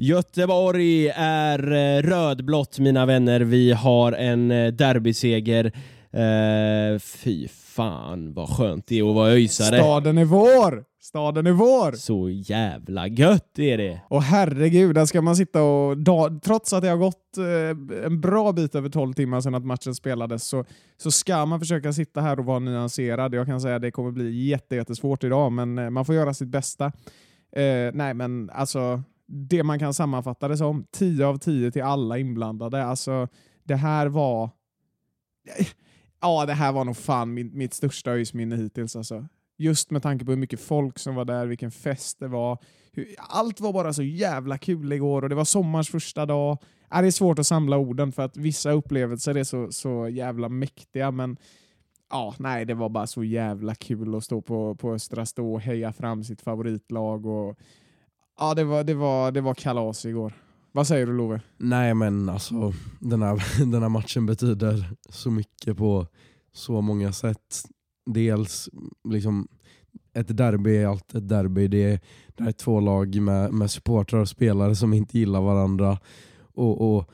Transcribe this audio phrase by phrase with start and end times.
[0.00, 3.40] Göteborg är eh, rödblått mina vänner.
[3.40, 5.64] Vi har en eh, derbyseger.
[6.12, 9.78] Eh, fy fan vad skönt det är att vara öisare.
[9.78, 10.84] Staden är vår!
[11.00, 11.92] Staden är vår!
[11.92, 14.00] Så jävla gött är det.
[14.08, 15.98] Och herregud, där ska man sitta och...
[15.98, 19.64] Da, trots att det har gått eh, en bra bit över 12 timmar sedan att
[19.64, 20.64] matchen spelades så,
[20.96, 23.34] så ska man försöka sitta här och vara nyanserad.
[23.34, 26.48] Jag kan säga att det kommer bli jätte, jättesvårt idag, men man får göra sitt
[26.48, 26.92] bästa.
[27.52, 32.18] Eh, nej, men alltså det man kan sammanfatta det som, 10 av 10 till alla
[32.18, 32.84] inblandade.
[32.84, 33.28] Alltså,
[33.64, 34.50] det här var...
[36.20, 38.96] Ja, det här var nog fan mitt, mitt största öjsminne hittills.
[38.96, 39.26] Alltså.
[39.56, 42.58] Just med tanke på hur mycket folk som var där, vilken fest det var.
[42.92, 46.58] Hur, allt var bara så jävla kul igår och det var sommars första dag.
[46.94, 50.48] Äh, det är svårt att samla orden för att vissa upplevelser är så, så jävla
[50.48, 51.36] mäktiga, men
[52.10, 55.60] ja, nej, det var bara så jävla kul att stå på, på Östra Stå och
[55.60, 57.26] heja fram sitt favoritlag.
[57.26, 57.58] Och,
[58.38, 60.32] ja, det var, det, var, det var kalas igår.
[60.72, 61.40] Vad säger du Love?
[61.56, 66.06] Nej men alltså den här, den här matchen betyder så mycket på
[66.52, 67.64] så många sätt.
[68.06, 68.68] Dels
[69.08, 69.48] liksom
[70.14, 71.68] ett derby är alltid ett derby.
[71.68, 72.00] Det är,
[72.36, 75.98] det är två lag med, med supportrar och spelare som inte gillar varandra.
[76.54, 77.10] Och, och,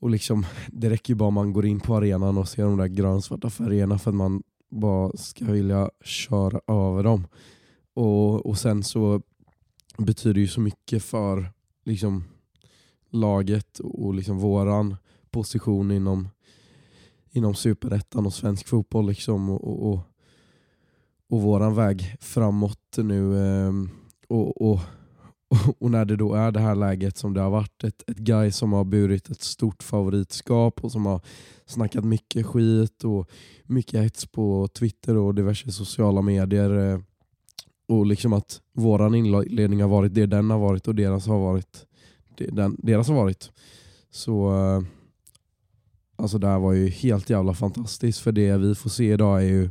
[0.00, 2.76] och liksom, Det räcker ju bara om man går in på arenan och ser de
[2.76, 7.26] där grönsvarta färgerna för att man bara ska vilja köra över dem.
[7.94, 9.22] Och, och sen så
[10.04, 11.52] betyder ju så mycket för
[11.84, 12.24] liksom,
[13.10, 14.96] laget och liksom våran
[15.30, 16.28] position inom,
[17.30, 19.06] inom superettan och svensk fotboll.
[19.06, 20.00] Liksom, och, och,
[21.28, 23.38] och våran väg framåt nu.
[23.38, 23.72] Eh,
[24.28, 24.80] och, och,
[25.78, 28.50] och när det då är det här läget som det har varit, ett, ett guy
[28.50, 31.20] som har burit ett stort favoritskap och som har
[31.66, 33.30] snackat mycket skit och
[33.64, 36.92] mycket hets på Twitter och diverse sociala medier.
[36.92, 37.00] Eh,
[37.92, 41.86] och liksom att våran inledning har varit det den har varit och deras har varit
[42.36, 43.50] det, den, deras har varit.
[44.10, 44.82] Så eh,
[46.16, 49.46] alltså det här var ju helt jävla fantastiskt för det vi får se idag är
[49.46, 49.70] ju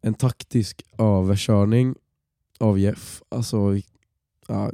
[0.00, 1.94] en taktisk överkörning
[2.60, 3.22] av Jeff.
[3.28, 3.76] Alltså
[4.48, 4.72] ja,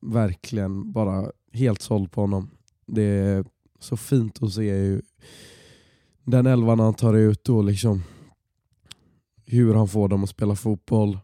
[0.00, 2.50] verkligen bara helt såld på honom.
[2.86, 3.44] Det är
[3.80, 5.02] så fint att se ju
[6.24, 8.02] den elvan han tar ut och liksom
[9.46, 11.18] hur han får dem att spela fotboll.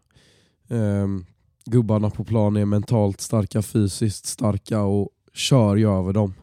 [0.67, 1.25] Um,
[1.65, 6.33] gubbarna på plan är mentalt starka, fysiskt starka och kör ju över dem.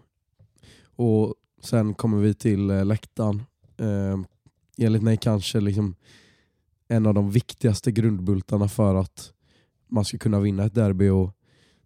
[0.96, 3.42] Och Sen kommer vi till eh, läktaren.
[3.76, 4.26] Um,
[4.78, 5.94] enligt mig kanske liksom
[6.88, 9.32] en av de viktigaste grundbultarna för att
[9.88, 11.08] man ska kunna vinna ett derby.
[11.08, 11.30] Och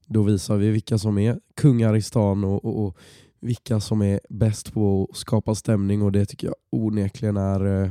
[0.07, 2.97] då visar vi vilka som är kungar i stan och, och, och
[3.41, 7.91] vilka som är bäst på att skapa stämning och det tycker jag onekligen är, eh,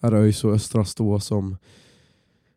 [0.00, 1.56] är ÖIS och Östra Stå som,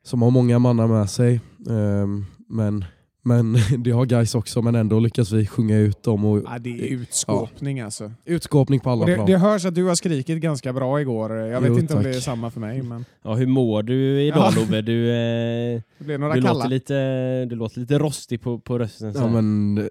[0.03, 1.41] som har många mannar med sig.
[1.69, 2.85] Ehm, men,
[3.23, 6.25] men det har guys också men ändå lyckas vi sjunga ut dem.
[6.25, 8.11] Och, Ja, det är utskåpning alltså.
[8.25, 9.27] Utskåpning på alla det, plan.
[9.27, 11.31] det hörs att du har skrikit ganska bra igår.
[11.35, 12.11] Jag vet Jo, inte om tack.
[12.11, 14.61] det är samma för mig, men Ja, hur mår du idag Ja.
[14.61, 14.81] Love?
[14.81, 16.53] Du, eh, det blev några du, kalla.
[16.53, 19.13] låter lite, du låter lite rostig på, på rösten.
[19.13, 19.89] så Ja, men det,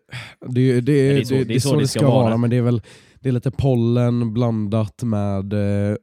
[0.49, 2.63] det, det, det är så- det, det är så det ska vara, men det är
[2.63, 2.83] väl
[3.21, 5.97] det är lite pollen blandat med eh,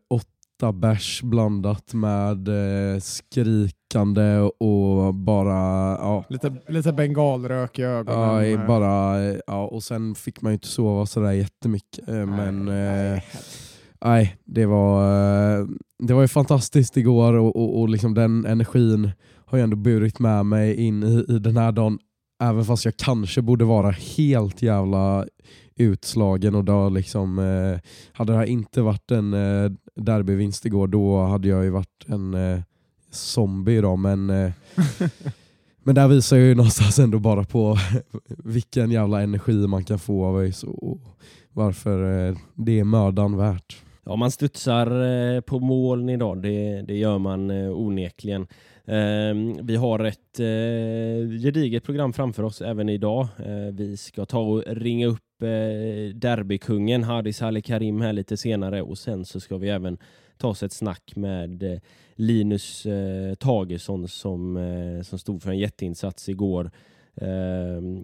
[0.58, 5.54] åtta bärs blandat med eh, skrikande och bara
[5.98, 8.20] ja, Lite, lite bengalrök i ögonen.
[8.22, 12.10] Ja, Eh, bara, ja, och sen fick man ju inte sova sådär jättemycket.
[12.10, 13.22] eh, Men eh,
[14.06, 15.04] nej, det var,
[15.60, 15.66] eh,
[16.04, 19.12] det var ju fantastiskt igår och, och, och liksom den energin
[19.46, 22.00] har ju ändå burit med mig in i, i den här dagen.
[22.44, 25.26] Även fast jag kanske borde vara helt jävla
[25.78, 27.80] utslagen och då liksom, eh,
[28.14, 32.34] hade det här inte varit en eh, derbyvinst igår då hade jag ju varit en
[32.34, 32.60] eh,
[33.12, 34.00] zombie idag.
[34.00, 34.52] Men, eh,
[35.84, 37.78] men där visar jag ju någonstans ändå bara på
[38.28, 41.00] vilken jävla energi man kan få av ÖIS och
[41.52, 43.82] varför eh, det är mördan värt.
[44.08, 44.88] Ja, man studsar
[45.36, 48.48] eh, på moln idag, det, det gör man eh, onekligen.
[48.88, 53.28] Ehm, vi har ett eh, gediget program framför oss även idag.
[53.72, 58.98] Vi ska ta och ringa upp Eh, derbykungen Hadis Ali Karim här lite senare och
[58.98, 59.98] sen så ska vi även
[60.38, 61.80] ta oss ett snack med eh,
[62.16, 64.60] Linus eh, Tagesson som,
[65.04, 66.72] som stod för en jätteinsats igår.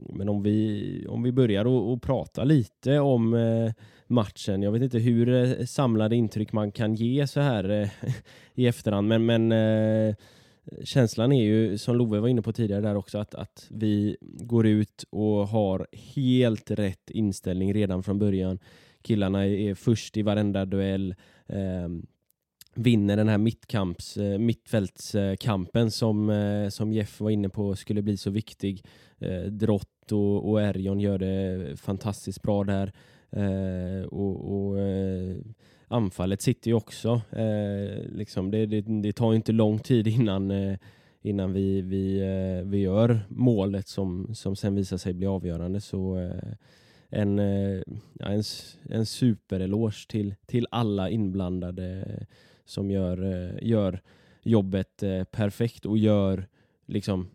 [0.10, 3.36] Men om vi, om vi börjar och, och prata lite om
[4.12, 4.62] matchen.
[4.62, 7.89] Jag vet inte hur eh, samlade intryck man kan ge så här eh,
[8.56, 10.16] i efterhand, men, men eh,
[10.83, 14.67] känslan är ju, som Love var inne på tidigare där också, att, att vi går
[14.67, 18.59] ut och har helt rätt inställning redan från början.
[19.01, 21.15] Killarna är först i varenda duell.
[21.47, 21.89] Eh,
[22.75, 28.17] vinner den här mittkamps, eh, mittfältskampen som, eh, som Jeff var inne på skulle bli
[28.17, 28.85] så viktig.
[29.19, 32.91] Eh, Drott och, och Erion gör det fantastiskt bra där.
[33.29, 35.37] Eh, och, och eh,
[35.91, 37.21] anfallet sitter ju också.
[37.31, 40.77] Eh, liksom det, det, det, tar inte lång tid innan, eh,
[41.21, 45.81] innan vi, vi, eh, vi gör målet som, som sen visar sig bli avgörande.
[45.81, 46.53] Så eh,
[47.09, 47.81] en, eh,
[48.13, 48.43] ja, en,
[48.89, 52.17] en supereloge till, till alla inblandade
[52.65, 54.01] som gör, eh, gör
[54.44, 56.47] jobbet eh, perfekt och gör
[56.85, 57.29] liksom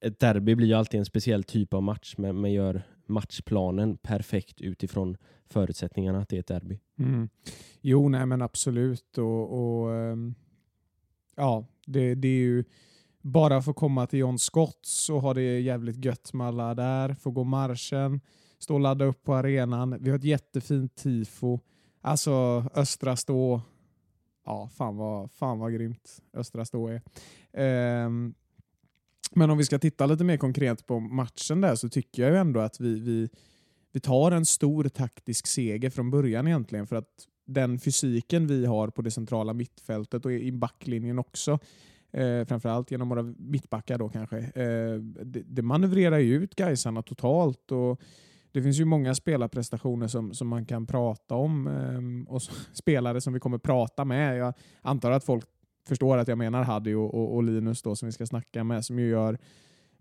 [0.00, 4.60] ett derby blir ju alltid en speciell typ av match men, men gör matchplanen perfekt
[4.60, 5.16] utifrån
[5.46, 6.80] förutsättningarna att det är ett derby.
[6.98, 7.28] Mm.
[7.80, 9.18] Jo, nej men absolut.
[9.18, 10.34] Och, och um,
[11.36, 12.64] ja, det, det är ju
[13.20, 17.14] bara få komma till John Scotts och ha det jävligt gött med alla där.
[17.14, 18.20] Få gå marschen,
[18.58, 19.96] stå och ladda upp på arenan.
[20.00, 21.58] Vi har ett jättefint tifo.
[22.00, 23.60] Alltså Östra Stå.
[24.46, 27.02] Ja, fan vad, fan vad grymt Östra Stå är.
[28.06, 28.34] Um,
[29.32, 32.38] men om vi ska titta lite mer konkret på matchen där så tycker jag ju
[32.38, 33.28] ändå att vi, vi,
[33.92, 37.08] vi tar en stor taktisk seger från början egentligen för att
[37.46, 41.58] den fysiken vi har på det centrala mittfältet och i backlinjen också,
[42.12, 47.72] eh, framförallt genom våra mittbackar då kanske, eh, det, det manövrerar ju ut Gaisarna totalt.
[47.72, 48.00] och
[48.52, 52.42] det finns ju många spelarprestationer som, som man kan prata om eh, och
[52.72, 54.38] spelare som vi kommer prata med.
[54.38, 55.46] Jag antar att folk
[55.88, 58.84] förstår att jag menar Hadi och, och, och, Linus då som vi ska snacka med
[58.84, 59.38] som ju gör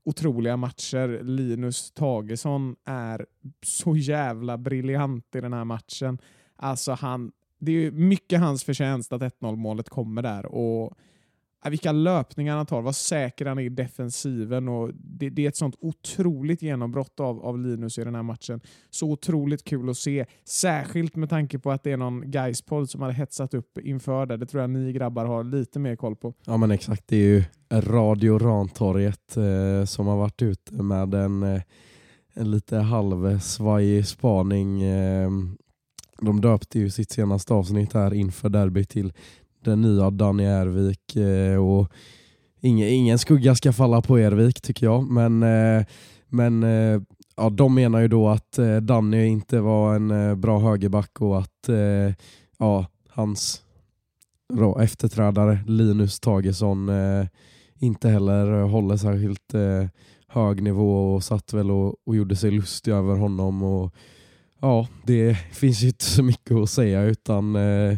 [0.04, 1.24] otroliga matcher.
[1.24, 3.26] Linus Tagesson är
[3.66, 6.18] så jävla briljant i den här matchen.
[6.56, 10.98] Alltså han, det är mycket hans förtjänst att 1-0 målet kommer där och
[11.64, 14.68] Äh, vilka löpningar han tar, vad säker han är i defensiven.
[14.68, 18.62] Och det, det, är ett sånt otroligt genombrott av, av Linus i den här matchen.
[18.90, 23.02] Så otroligt kul att se, särskilt med tanke på att det är någon Gaispold som
[23.02, 24.38] hade hetsat upp inför det.
[24.38, 26.34] Det tror jag ni grabbar har lite mer koll på.
[26.46, 31.44] Ja men exakt, det är ju Radio Rantorget eh, som har varit ute med en,
[31.44, 31.62] eh,
[32.34, 34.84] en lite halvsvajig spaning.
[34.84, 35.30] Eh,
[36.22, 39.14] de döpte ju sitt senaste avsnitt här inför derby till
[39.64, 41.16] den nya Danny Ervik.
[41.16, 41.92] Eh, och
[42.62, 45.12] ingen, ingen skugga ska falla på Ervik tycker jag.
[45.12, 45.86] Men, eh,
[46.28, 47.02] men eh,
[47.38, 51.40] ja, de menar ju då att eh, Danny inte var en eh, bra högerback och
[51.40, 52.16] att eh,
[52.60, 53.62] ja, hans
[54.54, 56.92] då, efterträdare Linus Tagesson
[57.80, 59.54] inte heller håller särskilt
[60.34, 63.64] hög nivå och satt väl och, och gjorde sig lustig över honom.
[63.64, 63.94] Och,
[64.62, 67.98] ja, det finns ju inte så mycket att säga utan eh,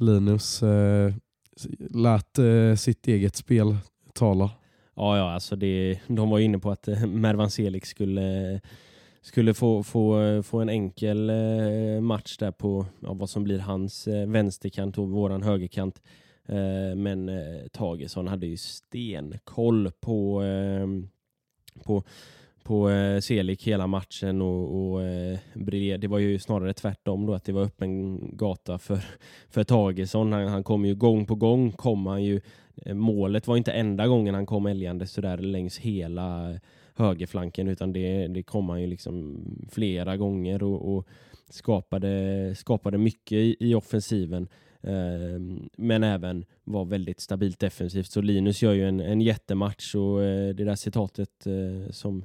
[0.00, 1.14] Linus eh,
[1.90, 3.76] lät eh, sitt eget spel
[4.14, 4.50] tala.
[4.98, 8.60] Ja, ja alltså det, de var inne på att eh, Mervan Selig skulle,
[9.20, 13.58] skulle få, få, eh, få en enkel eh, match där på ja, vad som blir
[13.58, 16.02] hans vänsterkant och våran högerkant.
[16.96, 17.30] Men
[17.72, 20.42] Tagesson hade ju stenkoll på,
[21.84, 22.02] på
[22.68, 25.38] på eh, Selik hela matchen och, och eh,
[25.98, 28.98] Det var ju snarare tvärtom då att det var öppen gata för,
[29.50, 30.32] för Tagesson.
[30.32, 32.40] Han, han kom ju gång på gång kom han ju.
[32.76, 36.58] Eh, målet var inte enda gången han kom älgande sådär längs hela
[36.94, 41.06] högerflanken utan det, det kom han ju liksom flera gånger och, och
[41.50, 44.48] skapade, skapade mycket i, i offensiven.
[44.82, 48.10] Ehm, men även var väldigt stabilt defensivt.
[48.10, 52.24] Så Linus gör ju en, en jättematch och eh, det där citatet eh, som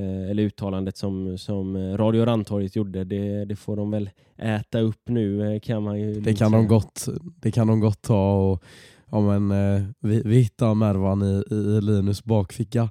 [0.00, 5.54] eller uttalandet som, som Radio Rantorget gjorde, det, det får de väl äta upp nu
[5.54, 8.62] eh, kan man ju det kan, de gott, det kan de gott ta och
[9.10, 12.90] ja, men, eh, vi, vi hittar Mervan i, i Linus bakficka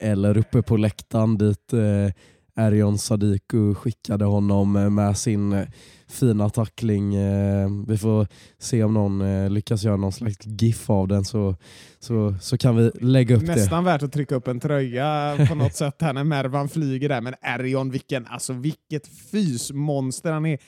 [0.00, 5.66] eller uppe på läktaren dit eh, Erion Sadiku skickade honom med sin
[6.08, 7.14] fina tackling.
[7.14, 8.26] Eh, vi får
[8.58, 11.56] se om någon eh, lyckas göra någon slags GIF av den så,
[11.98, 13.62] så, så kan vi lägga upp Nästan det.
[13.62, 17.20] Nästan värt att trycka upp en tröja på något sätt här när Mervan flyger där.
[17.20, 20.58] Men Erion, vilken, alltså vilket fysmonster han är.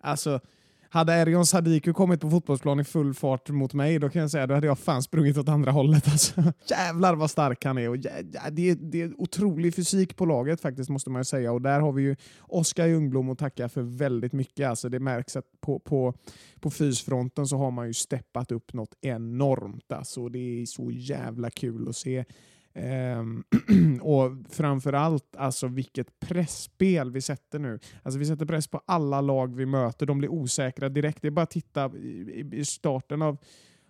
[0.00, 0.40] Alltså,
[0.92, 4.46] hade Erion Sadiku kommit på fotbollsplan i full fart mot mig, då kan jag säga
[4.46, 6.08] då hade jag fan sprungit åt andra hållet.
[6.08, 6.42] Alltså.
[6.70, 7.88] Jävlar vad stark han är.
[7.88, 11.24] Och jä, jä, det, är det är otrolig fysik på laget faktiskt, måste man ju
[11.24, 11.52] säga.
[11.52, 14.68] Och där har vi ju Oskar Ljungblom att tacka för väldigt mycket.
[14.68, 16.14] Alltså, det märks att på, på,
[16.60, 19.92] på fysfronten så har man ju steppat upp något enormt.
[19.92, 20.28] Alltså.
[20.28, 22.24] Det är så jävla kul att se.
[22.74, 23.44] Ehm,
[24.02, 27.78] och framförallt alltså vilket pressspel vi sätter nu.
[28.02, 30.06] Alltså vi sätter press på alla lag vi möter.
[30.06, 31.22] De blir osäkra direkt.
[31.22, 33.38] Det är bara att titta i, i starten av,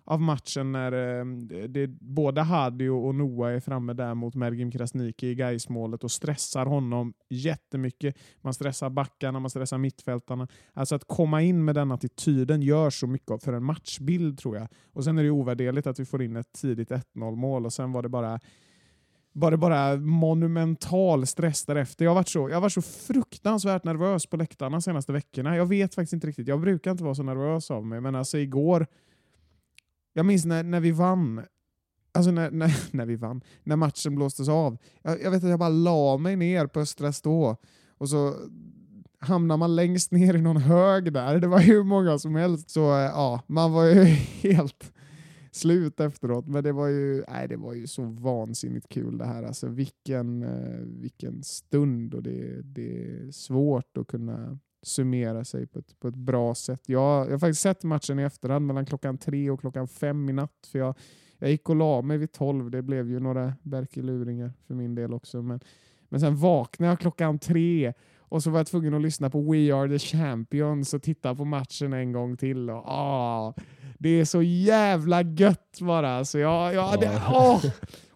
[0.05, 1.25] av matchen när eh,
[1.67, 6.65] det, både Hadi och Noah är framme där mot Mergim Krasniqi i Gaismålet och stressar
[6.65, 8.17] honom jättemycket.
[8.41, 10.47] Man stressar backarna, man stressar mittfältarna.
[10.73, 14.67] Alltså att komma in med den attityden gör så mycket för en matchbild tror jag.
[14.93, 17.91] Och Sen är det ovärderligt att vi får in ett tidigt 1-0 mål och sen
[17.91, 18.39] var det bara
[19.33, 22.05] var det bara monumental stress därefter.
[22.05, 25.57] Jag har, varit så, jag har varit så fruktansvärt nervös på läktarna de senaste veckorna.
[25.57, 26.47] Jag vet faktiskt inte riktigt.
[26.47, 28.87] Jag brukar inte vara så nervös av mig, men alltså igår...
[30.15, 31.41] Jag minns när, när vi vann.
[32.11, 33.41] Alltså när, när, när vi vann.
[33.63, 34.77] När matchen blåstes av.
[35.01, 37.57] Jag, jag vet att jag bara la mig ner på Östra Stå
[37.97, 38.35] och så
[39.19, 41.39] hamnar man längst ner i någon hög där.
[41.39, 42.69] Det var hur många som helst.
[42.69, 44.03] Så eh, ja, man var ju
[44.41, 44.93] helt
[45.55, 46.47] slut efteråt.
[46.47, 49.43] Men det var ju, nej, det var ju så vansinnigt kul det här.
[49.43, 55.79] Alltså, vilken, eh, vilken stund och det, det är svårt att kunna summera sig på
[55.79, 56.81] ett, på ett bra sätt.
[56.85, 60.33] Jag, jag har faktiskt sett matchen i efterhand mellan klockan tre och klockan fem i
[60.33, 60.67] natt.
[60.71, 60.95] För jag,
[61.37, 62.71] jag gick och la mig vid tolv.
[62.71, 65.41] Det blev ju några Berkeluringar för min del också.
[65.41, 65.59] Men,
[66.09, 67.93] men sen vaknade jag klockan tre
[68.33, 71.45] och så var jag tvungen att lyssna på We Are The Champions och titta på
[71.45, 72.69] matchen en gång till.
[72.69, 73.53] Och, ah,
[74.03, 76.25] det är så jävla gött bara.
[76.25, 77.65] Så jag, jag, det, åh,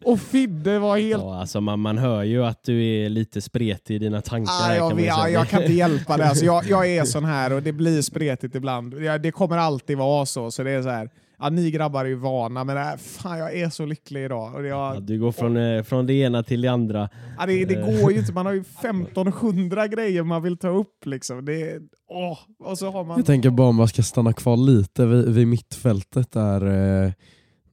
[0.06, 1.24] och Fidde var helt...
[1.24, 4.54] Ja, alltså man, man hör ju att du är lite spretig i dina tankar.
[4.54, 6.26] Ah, jag, kan ja, jag kan inte hjälpa det.
[6.26, 9.04] Alltså, jag, jag är sån här och det blir spretigt ibland.
[9.04, 10.52] Ja, det kommer alltid vara så.
[10.52, 11.10] så det är så här.
[11.40, 14.56] Ja, ni grabbar är ju vana, men äh, fan, jag är så lycklig idag.
[14.56, 17.10] Och jag, Ja, du går från, eh, från det ena till det andra.
[17.38, 18.34] Ja, det, det går ju inte.
[18.34, 21.06] Man har ju 1500 grejer man vill ta upp.
[21.06, 21.46] Liksom.
[21.46, 21.80] Det,
[22.10, 23.18] åh, och så har man...
[23.18, 26.66] Jag tänker bara om man ska stanna kvar lite vid, vid mittfältet där,
[27.06, 27.12] eh,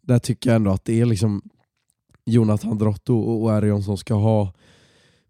[0.02, 1.42] där tycker jag ändå att det är liksom
[2.26, 4.52] Jonathan Drotto och och Erion som ska ha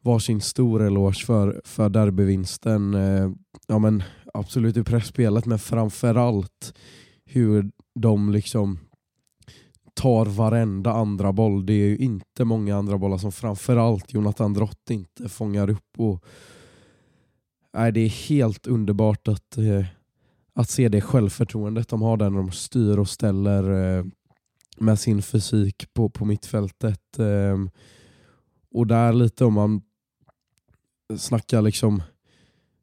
[0.00, 2.94] varsin stor eloge för, för derbyvinsten.
[2.94, 3.30] Eh,
[3.66, 4.02] ja, men
[4.34, 6.74] absolut i pressspelet men framförallt
[7.24, 8.78] hur de liksom
[9.94, 11.66] tar varenda andra boll.
[11.66, 15.98] Det är ju inte många andra bollar som framförallt Jonathan Drott inte fångar upp.
[15.98, 16.24] Och,
[17.74, 19.84] nej, det är helt underbart att, eh,
[20.54, 24.04] att se det självförtroendet de har där när de styr och ställer eh,
[24.78, 27.18] med sin fysik på, på mittfältet.
[27.18, 27.58] Eh,
[28.70, 29.82] och där lite om man
[31.16, 32.02] snackar liksom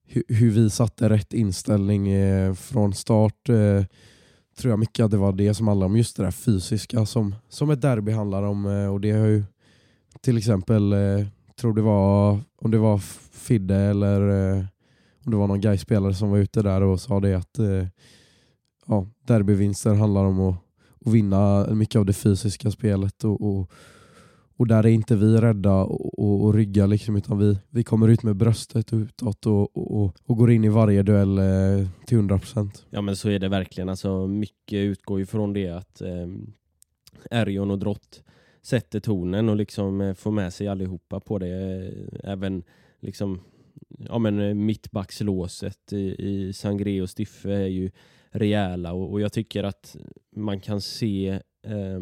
[0.05, 3.49] hur, hur vi satte rätt inställning eh, från start.
[3.49, 3.83] Eh,
[4.57, 7.35] Tror jag mycket att det var det som handlade om just det där fysiska som,
[7.49, 8.65] som ett derby handlar om.
[8.65, 9.43] Eh, och det har ju
[10.21, 12.97] till exempel, eh, tror det var om det var
[13.31, 14.65] Fidde eller eh,
[15.25, 17.59] om det var någon Gais-spelare som var ute där och sa det att
[18.87, 20.55] ja, derbyvinster handlar om att,
[21.05, 23.71] att vinna mycket av det fysiska spelet och, och,
[24.61, 28.07] och där är inte vi rädda och, och, och rygga liksom, utan vi, vi kommer
[28.07, 32.83] ut med bröstet utåt och, och, och, går in i varje duell eh, till 100%.
[32.89, 33.89] Ja men så är det verkligen.
[33.89, 36.27] Alltså, mycket utgår ju från det att eh,
[37.31, 38.23] Erion och Drott
[38.61, 41.91] sätter tonen och liksom eh, får med sig allihopa på det.
[42.23, 42.63] Även
[42.99, 43.39] liksom
[44.07, 47.91] ja, men, eh, mittbackslåset i, i Sangré och Stiffe är ju
[48.29, 49.97] rejäla och, och jag tycker att
[50.35, 51.29] man kan se
[51.63, 51.99] eh,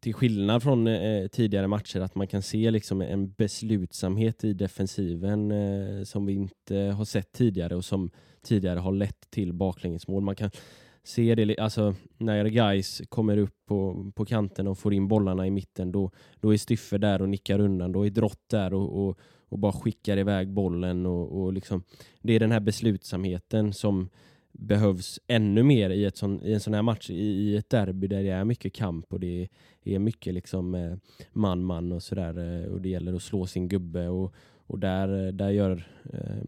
[0.00, 4.52] till skillnad från eh, eh, tidigare matcher att man kan se liksom en beslutsamhet i
[4.52, 8.10] defensiven eh, som vi inte har sett tidigare och som
[8.42, 10.22] tidigare har lett till baklängesmål.
[10.22, 10.50] Man kan
[11.04, 15.50] se det alltså, när guys kommer upp på, på kanten och får in bollarna i
[15.50, 16.10] mitten då,
[16.40, 17.92] då är Styffe där och nickar undan.
[17.92, 21.06] Då är Drott där och, och, och bara skickar iväg bollen.
[21.06, 21.82] Och, och liksom,
[22.20, 24.08] det är den här beslutsamheten som
[24.62, 28.06] behövs ännu mer i, ett sån, i en sån här match, i, i ett derby
[28.06, 29.48] där det är mycket kamp och det
[29.84, 30.96] är mycket liksom eh,
[31.32, 32.62] man-man och sådär.
[32.64, 34.34] eh, Och det gäller att slå sin gubbe och,
[34.66, 36.42] och där, eh, där, gör, eh,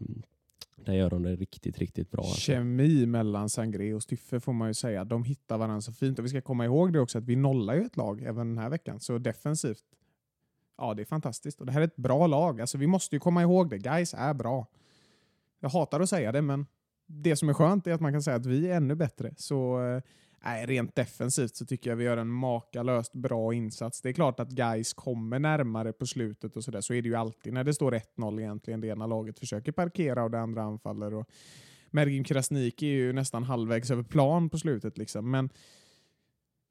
[0.75, 2.21] där gör de det riktigt, riktigt bra.
[2.21, 2.39] Alltså.
[2.39, 5.03] Kemi mellan Sangré och Styffe får man ju säga.
[5.03, 6.19] De hittar varandra så fint.
[6.19, 8.57] Och vi ska komma ihåg det också att vi nollar ju ett lag även den
[8.57, 8.99] här veckan.
[8.99, 9.83] Så defensivt,
[10.77, 11.59] ja det är fantastiskt.
[11.59, 12.61] Och det här är ett bra lag.
[12.61, 13.77] Alltså vi måste ju komma ihåg det.
[13.77, 14.67] Guys är bra.
[15.59, 16.65] Jag hatar att säga det, men
[17.07, 19.33] det som är skönt är att man kan säga att vi är ännu bättre.
[19.37, 19.81] Så
[20.43, 24.01] eh, rent defensivt så tycker jag vi gör en makalöst bra insats.
[24.01, 26.81] Det är klart att guys kommer närmare på slutet och sådär.
[26.81, 28.81] Så är det ju alltid när det står 1-0 egentligen.
[28.81, 31.13] Det ena laget försöker parkera och det andra anfaller.
[31.13, 31.29] Och
[31.91, 34.97] Mergim Krasnik är ju nästan halvvägs över plan på slutet.
[34.97, 35.31] Liksom.
[35.31, 35.49] Men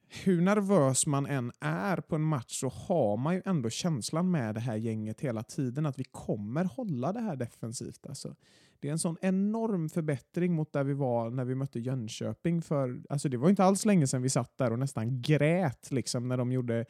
[0.08, 4.54] hur nervös man än är på en match så har man ju ändå känslan med
[4.54, 8.06] det här gänget hela tiden att vi kommer hålla det här defensivt.
[8.06, 8.34] Alltså,
[8.84, 12.62] det är en sån enorm förbättring mot där vi var när vi mötte Jönköping.
[12.62, 16.28] För, alltså, det var inte alls länge sedan vi satt där och nästan grät liksom,
[16.28, 16.84] när de gjorde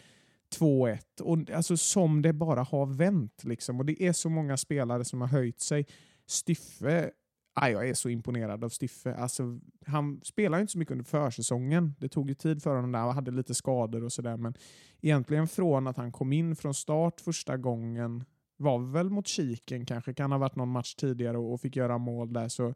[0.59, 0.99] 2-1.
[1.21, 3.45] Och, alltså, som det bara har vänt.
[3.45, 3.79] Liksom.
[3.79, 5.87] Och det är så många spelare som har höjt sig.
[6.27, 7.11] Styffe
[7.57, 9.15] Ah, jag är så imponerad av Stiffe.
[9.15, 11.95] Alltså, han spelade inte så mycket under försäsongen.
[11.99, 14.37] Det tog ju tid för honom där och hade lite skador och sådär.
[14.37, 14.55] Men
[15.01, 18.25] egentligen från att han kom in från start första gången
[18.57, 21.99] var väl mot Kiken kanske, kan ha varit någon match tidigare och, och fick göra
[21.99, 22.49] mål där.
[22.49, 22.75] Så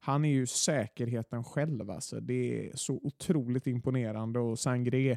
[0.00, 1.90] han är ju säkerheten själv.
[1.90, 2.20] Alltså.
[2.20, 5.16] Det är så otroligt imponerande och Sangré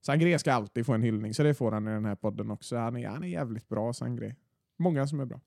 [0.00, 2.76] Sangré ska alltid få en hyllning, så det får han i den här podden också.
[2.76, 4.34] Han är, han är jävligt bra, Sangré.
[4.78, 5.40] Många som är bra.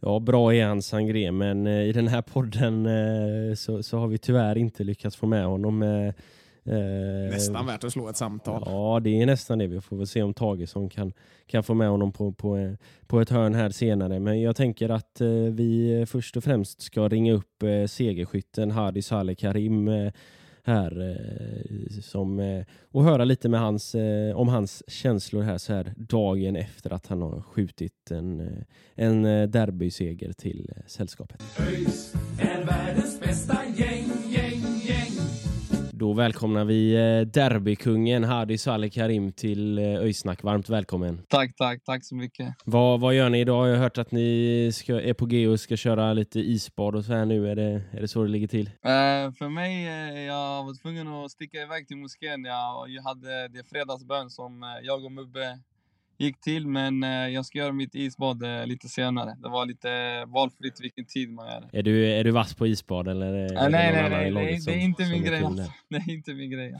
[0.00, 4.08] Ja, bra är han Sangré, men eh, i den här podden eh, så, så har
[4.08, 5.82] vi tyvärr inte lyckats få med honom.
[5.82, 6.14] Eh,
[6.68, 8.62] eh, Nästan värt att slå ett samtal.
[8.66, 9.66] Ja, det är nästan det.
[9.66, 11.12] Vi får väl se om Tagesson kan,
[11.46, 12.72] kan få med honom på, på, eh,
[13.06, 14.20] på ett hörn här senare.
[14.20, 19.02] Men jag tänker att eh, vi först och främst ska ringa upp eh, segerskytten Hadi
[19.02, 20.12] Saleh Karim eh,
[20.66, 25.72] här eh, som, eh, och höra lite med hans, eh, om hans känslor här så
[25.72, 31.42] här dagen efter att han har skjutit en, en derbyseger till sällskapet.
[31.58, 33.95] ÖIS är världens bästa gäng.
[35.98, 40.42] Då välkomnar vi eh, derbykungen Hadi Saleh Karim till eh, Öjsnack.
[40.42, 41.22] Varmt välkommen.
[41.28, 42.54] Tack, tack, tack så mycket.
[42.64, 43.68] Vad, vad gör ni idag?
[43.68, 47.04] Jag har hört att ni ska, är på G och ska köra lite isbad och
[47.04, 47.50] så här nu.
[47.50, 48.66] Är det, är det så det ligger till?
[48.66, 52.44] Eh, för mig, eh, jag var tvungen att sticka iväg till moskén.
[52.44, 55.58] Jag, jag hade det fredagsbön som jag och Mubbe
[56.18, 59.36] gick till, men eh, jag ska göra mitt isbad eh, lite senare.
[59.42, 61.68] Det var lite valfritt vilken tid man gör.
[61.72, 63.32] Är du, är du vass på isbad eller?
[63.32, 65.44] Är det nej, nej, nej, det laget är, det är inte min grej.
[65.44, 65.72] Alltså.
[65.88, 66.74] Det är inte min grej.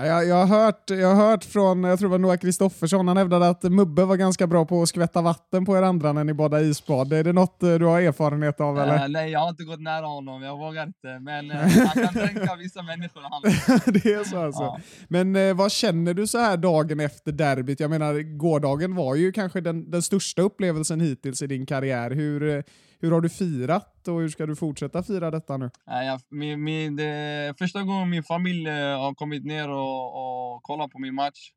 [0.00, 3.08] Ja, jag, jag, har hört, jag har hört från, jag tror det var Noah Kristoffersson,
[3.08, 6.24] han hävdade att Mubbe var ganska bra på att skvätta vatten på er andra när
[6.24, 7.12] ni badade isbad.
[7.12, 8.96] Är det något eh, du har erfarenhet av eller?
[8.96, 10.42] Eh, nej, jag har inte gått nära honom.
[10.42, 11.18] Jag vågar inte.
[11.20, 11.56] Men eh,
[11.94, 13.20] han kan dränka vissa människor.
[13.20, 13.42] Han,
[13.92, 14.62] det är så alltså.
[14.62, 14.80] Ja.
[15.08, 17.80] Men eh, vad känner du så här dagen efter derbyt?
[17.80, 22.10] Jag menar, gårdagen var ju kanske den, den största upplevelsen hittills i din karriär.
[22.10, 22.62] Hur, eh,
[23.00, 25.70] hur har du firat och hur ska du fortsätta fira detta nu?
[25.86, 30.62] Nej, jag, min, min, det, första gången min familj eh, har kommit ner och, och
[30.62, 31.52] kollat på min match.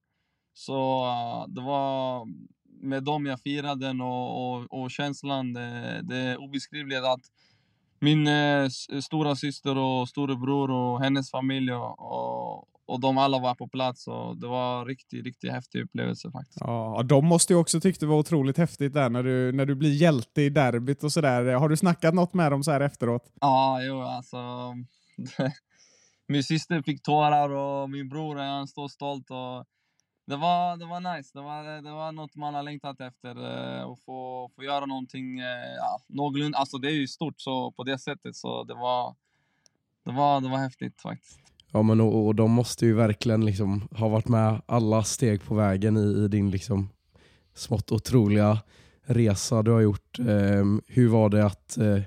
[0.54, 2.26] Så eh, det var
[2.82, 7.22] med dem jag firade den och, och, och känslan, det, det är obeskrivligt att
[8.00, 8.70] min eh,
[9.02, 14.08] stora syster och storebror och hennes familj och, och, de alla var på plats.
[14.08, 16.58] Och det var riktigt, riktigt häftig upplevelse faktiskt.
[16.60, 19.76] Ja, de måste ju också tyckt det var otroligt häftigt där när du, när du
[19.76, 21.54] blir hjälte i derbyt och sådär.
[21.54, 23.32] Har du snackat något med dem så här efteråt?
[23.42, 24.38] Ja, jo, alltså.
[26.28, 29.30] min syster fick tårar och min bror han står stolt.
[29.32, 29.66] Och
[30.28, 31.30] det, var, det var nice.
[31.34, 33.30] Det var, det var något man har längtat efter.
[33.30, 36.58] eh, Att få, få göra någonting eh, ja, någorlunda.
[36.58, 38.36] Alltså det är ju stort så på det sättet.
[38.36, 39.16] Så det var,
[40.06, 41.40] det var, det var häftigt faktiskt.
[41.76, 45.56] Ja men och, och de måste ju verkligen liksom ha varit med alla steg på
[45.56, 46.90] vägen i, i din liksom
[47.56, 48.60] smått otroliga
[49.06, 50.20] resa du har gjort.
[50.20, 52.00] Eh, hur var det att eh,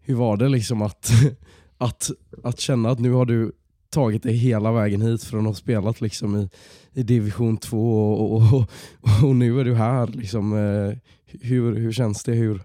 [0.00, 1.10] hur var det liksom att,
[1.78, 2.10] att,
[2.44, 3.52] att känna att nu har du
[3.90, 6.50] tagit dig hela vägen hit från att ha spelat liksom i,
[6.92, 8.52] i division 2 och, och,
[9.00, 10.06] och, och nu är du här.
[10.06, 10.98] Liksom, eh,
[11.40, 12.32] hur, hur känns det?
[12.32, 12.60] Hur,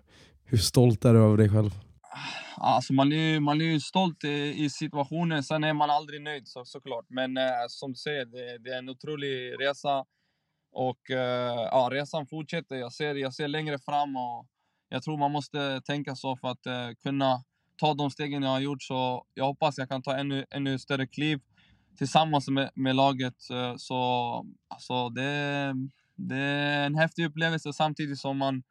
[0.46, 1.72] hur stolt är du över dig själv?
[2.02, 2.43] Ah.
[2.66, 6.22] Alltså man, är, ju- man är ju stolt i, i situationen, sen är man aldrig
[6.22, 7.06] nöjd så, såklart.
[7.10, 10.06] Men eh, som du säger, det, det är en otrolig resa.
[10.72, 12.76] Och eh, ja, resan fortsätter.
[12.76, 14.48] Jag ser, jag ser längre fram och
[14.90, 17.44] jag tror man måste tänka så för att eh, kunna
[17.78, 18.84] ta de stegen jag har gjort.
[18.84, 21.40] Så jag hoppas jag kan ta ännu, ännu större kliv
[21.98, 23.36] tillsammans med, med laget.
[23.78, 23.96] Så
[24.68, 25.74] alltså, det,
[26.16, 28.64] det är en häftig upplevelse samtidigt som man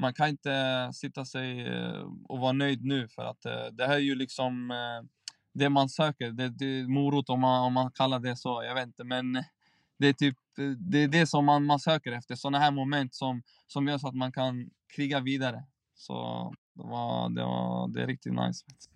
[0.00, 3.94] man kan inte sitta sig eh, och vara nöjd nu för att eh, det här
[3.94, 5.08] är ju liksom eh,
[5.52, 6.30] det man söker.
[6.30, 9.04] Det, det är morot om man, om man kallar det så, jag vet inte.
[9.04, 9.44] Men
[9.98, 10.36] det är typ
[10.78, 12.34] det, är det som man, man söker efter.
[12.34, 15.64] Sådana här moment som, som gör så att man kan kriga vidare.
[15.94, 18.64] Så det, var, det, var, det är riktigt nice.
[18.64, 18.90] faktiskt.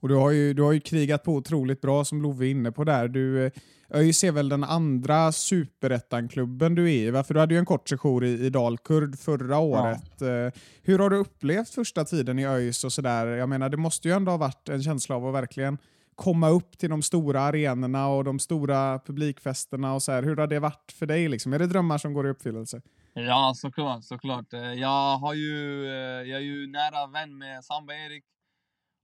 [0.00, 2.72] Och du har, ju, du har ju krigat på otroligt bra som Love är inne
[2.72, 3.08] på där.
[3.08, 3.52] Du, eh,
[3.90, 7.24] ÖIS är väl den andra superettan-klubben du är i, va?
[7.24, 10.22] För du hade ju en kort session i, i Dalkurd förra året.
[10.22, 13.26] Eh, Hur har du upplevt första tiden i ÖIS och sådär?
[13.26, 15.78] Jag menar, det måste ju ändå ha varit en känsla av att verkligen
[16.14, 20.22] komma upp till de stora arenorna och de stora publikfesterna och så här.
[20.22, 21.28] Hur har det varit för dig?
[21.28, 21.52] Liksom?
[21.52, 22.80] Är det drömmar som går i uppfyllelse?
[23.18, 24.52] Ja, såklart, såklart.
[24.52, 28.24] Eh, jag, har ju, eh, jag är ju nära vän med Samba-Erik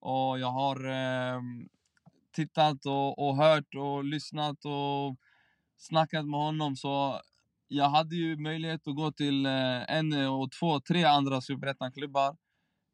[0.00, 1.40] och jag har eh,
[2.32, 5.16] tittat och, och hört och lyssnat och
[5.76, 6.76] snackat med honom.
[6.76, 7.20] Så
[7.68, 12.36] jag hade ju möjlighet att gå till eh, en och två, tre andra superettan-klubbar.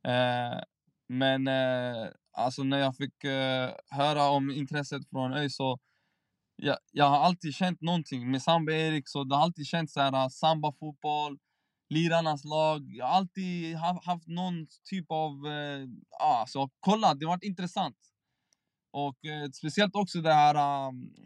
[0.07, 0.61] Eh,
[1.09, 5.79] men eh, alltså när jag fick eh, höra om intresset från ÖIS så
[6.63, 10.01] jag, jag har alltid känt någonting med Samba Erik, så det har alltid känts så
[10.01, 11.39] här samba-fotboll,
[11.91, 12.83] lirarnas lag.
[12.89, 15.47] Jag har alltid haft, någon typ av...
[15.47, 15.87] Eh,
[16.21, 17.97] ah, så kolla, det har varit intressant.
[18.91, 20.55] Och eh, speciellt också det här,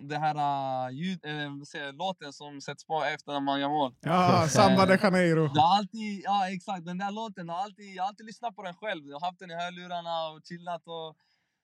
[0.08, 3.94] det här ljud, eh, säger, låten som sätts på efter när man gör mål.
[4.00, 5.46] Ja, Samba de Janeiro.
[5.46, 8.74] Har alltid, ja exakt, den där låten, har alltid, jag har alltid lyssnat på den
[8.74, 9.06] själv.
[9.06, 10.82] Jag har haft den i hörlurarna och chillat.
[10.86, 11.16] Och,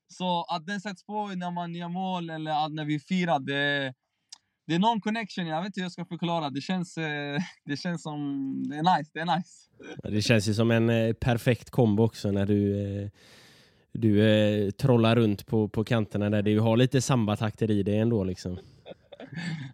[0.09, 3.95] så att den sätts på när man gör mål eller att när vi firar, det,
[4.67, 6.51] det är någon connection, jag vet inte hur jag ska förklara.
[6.51, 8.19] Det känns, eh, det känns som,
[8.69, 9.69] det är nice, det är nice.
[10.03, 13.11] Det känns ju som en eh, perfekt kombo också när du, eh,
[13.93, 18.25] du trollar runt på, på kanterna där du har lite sambatakter i dig ändå.
[18.25, 18.59] Liksom.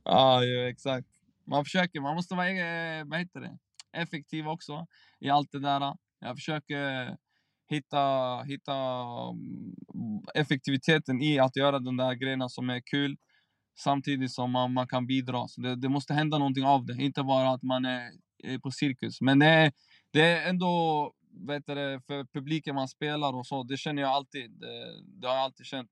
[0.04, 1.08] Ja, ju, exakt.
[1.46, 3.58] Man försöker, man måste vara vad heter det?
[3.94, 4.86] effektiv också
[5.20, 5.96] i allt det där.
[6.20, 7.16] Jag försöker
[7.68, 8.74] hitta, hitta
[9.94, 13.16] mm, effektiviteten i att göra de där grejerna som är kul
[13.78, 15.48] samtidigt som man, man kan bidra.
[15.48, 18.10] Så det, det måste hända någonting av det, inte bara att man är,
[18.44, 19.20] är på cirkus.
[19.20, 19.72] Men det är,
[20.10, 21.12] det är ändå
[21.46, 24.50] vet du, för publiken man spelar och så, det känner jag alltid.
[24.50, 25.90] Det, det har jag alltid känt.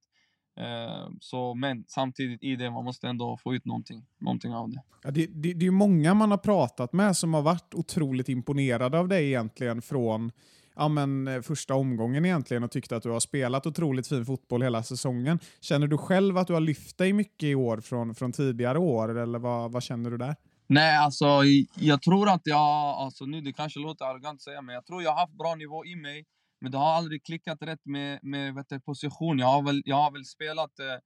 [0.61, 4.83] Eh, så, men samtidigt i det, man måste ändå få ut någonting, någonting av det.
[5.03, 8.99] Ja, det, det, det är många man har pratat med som har varit otroligt imponerade
[8.99, 10.33] av dig egentligen från
[10.77, 14.63] ja, men, eh, första omgången egentligen och tyckte att du har spelat otroligt fin fotboll
[14.63, 15.39] hela säsongen.
[15.61, 19.19] Känner du själv att du har lyft dig mycket i år från, från tidigare år
[19.19, 20.37] eller vad, vad känner du där?
[20.67, 21.27] Nej, alltså
[21.75, 25.03] jag tror att jag, alltså nu det kanske låter arrogant att säga, men jag tror
[25.03, 26.25] jag har haft bra nivå i mig.
[26.61, 29.39] Men det har aldrig klickat rätt med, med vet du, position.
[29.39, 30.99] Jag har väl, jag har väl spelat eh,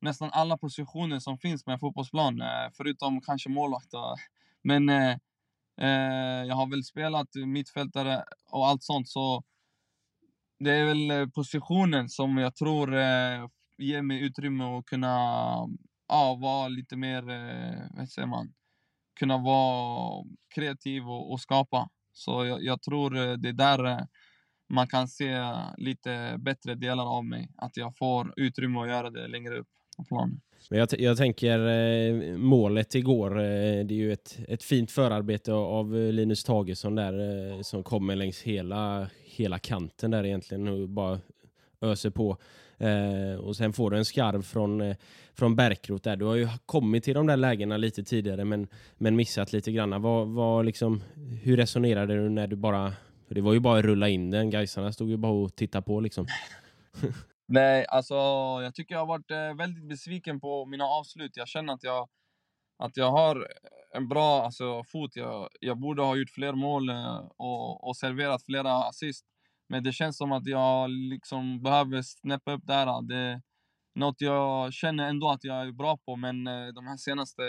[0.00, 3.92] nästan alla positioner som finns med en fotbollsplan, eh, förutom kanske målvakt.
[4.62, 5.16] Men eh,
[5.80, 9.42] Eh, jag har väl spelat mittfältare och allt sånt, så
[10.58, 15.16] det är väl eh, positionen som jag tror eh, ger mig utrymme att kunna
[16.08, 17.22] ja, vara lite mer,
[17.96, 18.54] vad säger man,
[19.20, 21.88] kunna vara kreativ och, och skapa.
[22.12, 24.06] Så jag, jag, tror det är där
[24.68, 27.50] man kan se lite bättre delar av mig.
[27.56, 30.40] Att jag får utrymme att göra det längre upp på planen.
[30.68, 35.52] Men jag, jag tänker eh, målet igår, eh, det är ju ett, ett fint förarbete
[35.52, 37.12] av Linus Tagesson där
[37.52, 41.20] eh, som kommer längs hela, hela kanten där egentligen och bara
[41.80, 42.36] öser på.
[42.78, 44.96] Eh, och sen får du en skarv från, eh,
[45.34, 46.16] från Bärkroth där.
[46.16, 50.02] Du har ju kommit till de där lägena lite tidigare men, men missat lite grann.
[50.02, 51.02] Vad, vad liksom,
[51.42, 52.92] hur resonerade du när du bara...
[53.28, 54.50] För det var ju bara att rulla in den.
[54.50, 56.26] Gaisarna stod ju bara och tittade på liksom.
[57.50, 58.14] Nej, alltså
[58.62, 61.36] jag tycker jag har varit eh, väldigt besviken på mina avslut.
[61.36, 62.08] Jag känner att jag,
[62.78, 65.16] att jag har eh, en bra alltså, fot.
[65.16, 69.24] Jag, jag borde ha gjort fler mål eh, och, och serverat flera assist.
[69.68, 73.02] Men det känns som att jag liksom behöver snäppa upp där.
[73.08, 73.42] Det är
[73.94, 77.42] något jag känner ändå att jag är bra på, men de här senaste...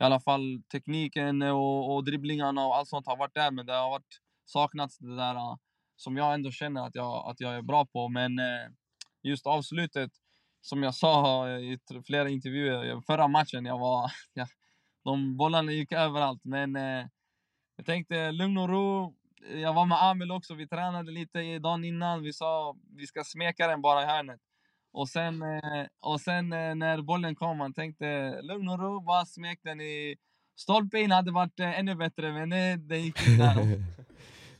[0.00, 3.72] I alla fall tekniken och, och dribblingarna och allt sånt har varit där, men det
[3.72, 5.36] har varit, saknats det där
[5.96, 8.08] som jag ändå känner att jag, att jag är bra på.
[8.08, 8.68] Men eh,
[9.22, 10.10] just avslutet,
[10.60, 14.12] som jag sa i flera intervjuer, förra matchen, jag var...
[14.34, 14.46] Ja,
[15.04, 17.06] de bollarna gick överallt, men eh,
[17.76, 19.14] jag tänkte lugn och ro
[19.50, 22.22] jag var med Amel också, vi tränade lite dagen innan.
[22.22, 24.40] Vi sa vi ska smeka den bara i hörnet.
[24.92, 29.26] Och sen, eh, och sen eh, när bollen kom, man tänkte lugn och ro, bara
[29.26, 30.16] smek den i
[30.56, 31.10] stolpe in.
[31.10, 33.54] hade varit eh, ännu bättre, men eh, det, det gick inte där.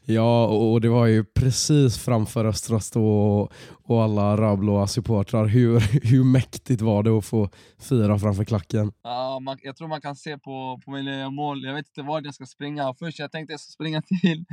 [0.04, 3.52] Ja, och det var ju precis framför Östra Stå och,
[3.84, 5.46] och alla arablåa supportrar.
[5.46, 8.92] Hur, hur mäktigt var det att få fira framför klacken?
[9.02, 11.64] Ja, man, jag tror man kan se på, på mina mål.
[11.64, 12.94] Jag vet inte vart jag ska springa.
[12.98, 14.44] Först jag tänkte jag ska springa till,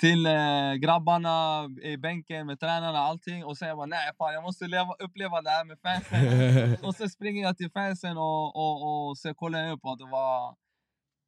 [0.00, 3.44] till eh, grabbarna i bänken med tränarna och allting.
[3.44, 6.76] Och sen jag bara, nej fan jag måste leva, uppleva det här med fansen.
[6.82, 10.10] och sen springer jag till fansen och, och, och så kollar jag upp att det
[10.10, 10.65] var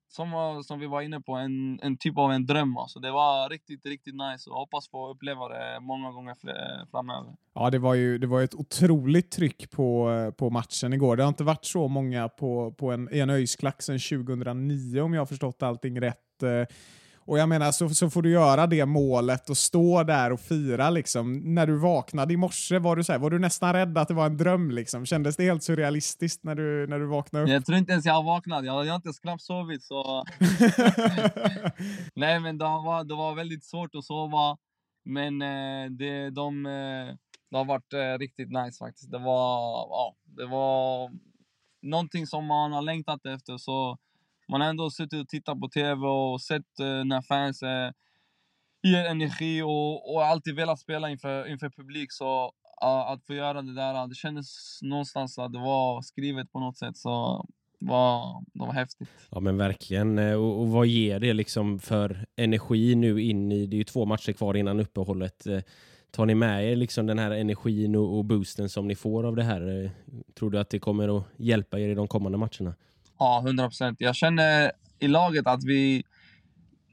[0.09, 2.77] som, som vi var inne på, en, en typ av en dröm.
[2.77, 2.99] Alltså.
[2.99, 7.35] Det var riktigt, riktigt nice och hoppas få uppleva det många gånger eh, framöver.
[7.55, 11.16] Ja, det var ju det var ett otroligt tryck på, eh, på matchen igår.
[11.16, 15.14] Det har inte varit så många på, på en, i en öjsklack sedan 2009 om
[15.14, 16.42] jag har förstått allting rätt.
[16.42, 16.77] Eh,
[17.29, 20.91] och jag menar, så, så får du göra det målet och stå där och fira
[20.91, 21.55] liksom.
[21.55, 24.14] När du vaknade i morse, var du, så här, var du nästan rädd att det
[24.14, 25.07] var en dröm liksom?
[25.07, 27.51] Kändes det helt surrealistiskt när du, när du vaknade upp?
[27.51, 28.64] Jag tror inte ens jag vaknat.
[28.64, 29.83] Jag, jag har inte ens knappt sovit.
[29.83, 30.25] Så...
[32.14, 34.57] Nej, men det var, det var väldigt svårt att sova.
[35.05, 37.14] Men eh, det, de, eh,
[37.51, 39.11] det har varit eh, riktigt nice faktiskt.
[39.11, 39.59] Det var,
[39.91, 41.11] ja, det var
[41.83, 43.57] någonting som man har längtat efter.
[43.59, 43.99] Så
[44.49, 47.91] man har ändå suttit och tittat på tv och sett eh, när fans eh,
[48.83, 52.13] ger energi och, och alltid velat spela inför, inför publik.
[52.13, 52.45] Så
[52.85, 56.79] uh, att få göra det där, det kändes någonstans att det var skrivet på något
[56.79, 56.97] sätt.
[56.97, 57.47] Så
[57.81, 59.09] det var, det var häftigt.
[59.31, 60.19] Ja men verkligen.
[60.19, 63.85] Eh, och, och vad ger det liksom för energi nu in i, det är ju
[63.85, 65.47] två matcher kvar innan uppehållet.
[65.47, 65.61] Eh,
[66.11, 69.37] tar ni med er liksom den här energin och, och boosten som ni får av
[69.37, 69.85] det här?
[69.85, 69.91] Eh,
[70.39, 72.75] tror du att det kommer att hjälpa er i de kommande matcherna?
[73.19, 74.01] Ja, 100 procent.
[74.01, 76.05] Jag känner i laget att vi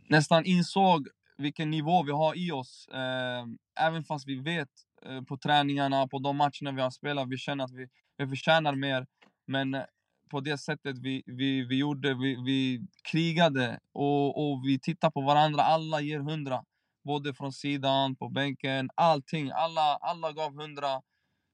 [0.10, 1.08] nästan insåg
[1.38, 2.88] vilken nivå vi har i oss.
[2.94, 3.46] Eh,
[3.86, 4.70] även fast vi vet
[5.06, 8.76] eh, på träningarna, på de matcherna vi har spelat, vi känner att vi, vi förtjänar
[8.76, 9.08] mer.
[9.48, 9.84] Men eh,
[10.30, 15.22] på det sättet vi, vi, vi gjorde, vi, vi krigade och, och vi tittar på
[15.22, 15.64] varandra.
[15.64, 16.64] Alla ger hundra.
[17.04, 19.52] Både från sidan, på bänken, allting.
[19.52, 21.02] Alla, alla gav hundra.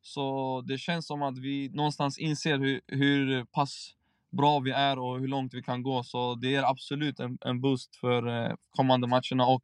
[0.01, 3.95] Så det känns som att vi någonstans inser hur, hur pass
[4.31, 6.03] bra vi är och hur långt vi kan gå.
[6.03, 9.45] Så det är absolut en, en boost för eh, kommande matcherna.
[9.45, 9.61] Och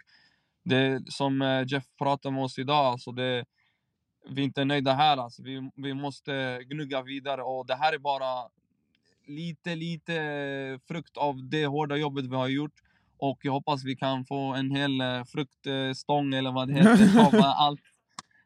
[0.64, 3.46] det som eh, Jeff pratade med oss idag, alltså det,
[4.30, 5.18] vi är inte nöjda här.
[5.18, 8.50] Alltså vi, vi måste gnugga vidare och det här är bara
[9.28, 12.74] lite, lite frukt av det hårda jobbet vi har gjort.
[13.20, 17.42] Och jag hoppas vi kan få en hel eh, fruktstång eller vad det heter av
[17.44, 17.80] allt,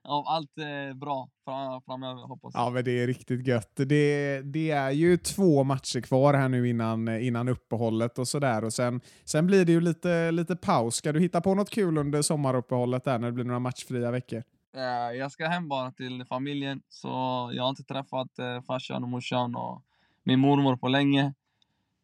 [0.03, 2.51] av allt eh, bra fra- framöver hoppas.
[2.55, 3.71] Ja, men det är riktigt gött.
[3.75, 8.63] Det, det är ju två matcher kvar här nu innan, innan uppehållet och sådär.
[8.63, 10.95] Och sen, sen blir det ju lite, lite paus.
[10.95, 14.43] Ska du hitta på något kul under sommaruppehållet där när det blir några matchfria veckor?
[14.75, 17.07] Eh, Jag ska hem bara till familjen, så
[17.53, 19.81] jag har inte träffat eh, farsan och morsan och
[20.23, 21.33] min mormor på länge.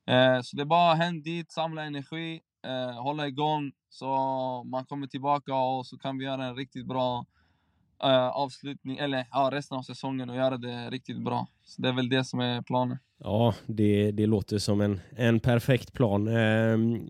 [0.07, 4.07] Eh, Så det är bara hem dit, samla energi, eh, hålla igång så
[4.63, 7.25] man kommer tillbaka och så kan vi göra en riktigt bra
[8.03, 11.47] eh, avslutning, eller ja, resten av säsongen och göra det riktigt bra.
[11.65, 12.97] Så det är väl det som är planen.
[13.23, 16.27] Ja, det, det låter som en, en perfekt plan.
[16.27, 17.07] Ehm,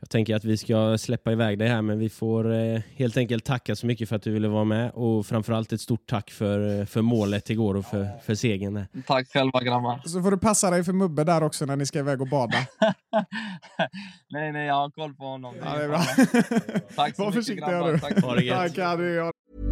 [0.00, 3.44] Jag tänker att vi ska släppa iväg det här, men vi får eh, helt enkelt
[3.44, 6.80] tacka så mycket för att du ville vara med och framförallt ett stort tack för,
[6.80, 8.84] eh, för målet igår och för, för segern.
[9.06, 10.00] Tack själva grabbar.
[10.04, 12.56] Så får du passa dig för Mubbe där också när ni ska iväg och bada.
[14.30, 15.54] nej, nej, jag har koll på honom.
[15.64, 15.98] Ja, det är bra.
[16.96, 17.92] Tack så Var mycket försiktig grabbar.
[17.92, 17.98] du.
[17.98, 18.74] Tack Ha det gött.
[18.74, 19.71] Tack,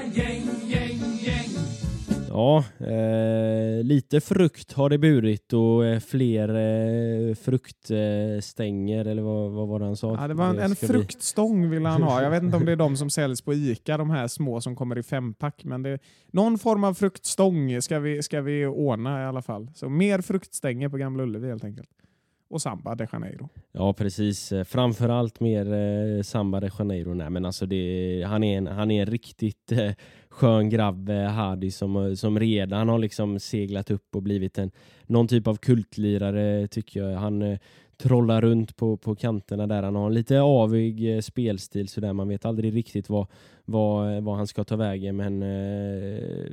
[2.33, 9.67] Ja, eh, lite frukt har det burit och eh, fler eh, fruktstänger eller vad, vad
[9.67, 10.17] var det han sa?
[10.21, 12.23] Ja, det var en, en fruktstång ville han ha.
[12.23, 14.75] Jag vet inte om det är de som säljs på Ica, de här små som
[14.75, 15.63] kommer i fempack.
[15.63, 15.99] Men det,
[16.31, 19.71] någon form av fruktstång ska vi, ska vi ordna i alla fall.
[19.75, 21.89] Så mer fruktstänger på Gamla Ullevi helt enkelt.
[22.49, 23.49] Och Samba de Janeiro.
[23.71, 24.51] Ja, precis.
[24.51, 27.13] Eh, Framförallt mer eh, Samba de Janeiro.
[27.13, 29.91] Nej, men alltså det, han, är en, han är en riktigt eh,
[30.31, 34.71] skön grabb, Hadi, som, som redan har liksom seglat upp och blivit en,
[35.05, 37.19] någon typ av kultlirare tycker jag.
[37.19, 37.59] Han eh,
[37.97, 39.83] trollar runt på, på kanterna där.
[39.83, 42.13] Han har en lite avig eh, spelstil sådär.
[42.13, 43.27] Man vet aldrig riktigt vad,
[43.65, 46.47] vad, vad han ska ta vägen men eh,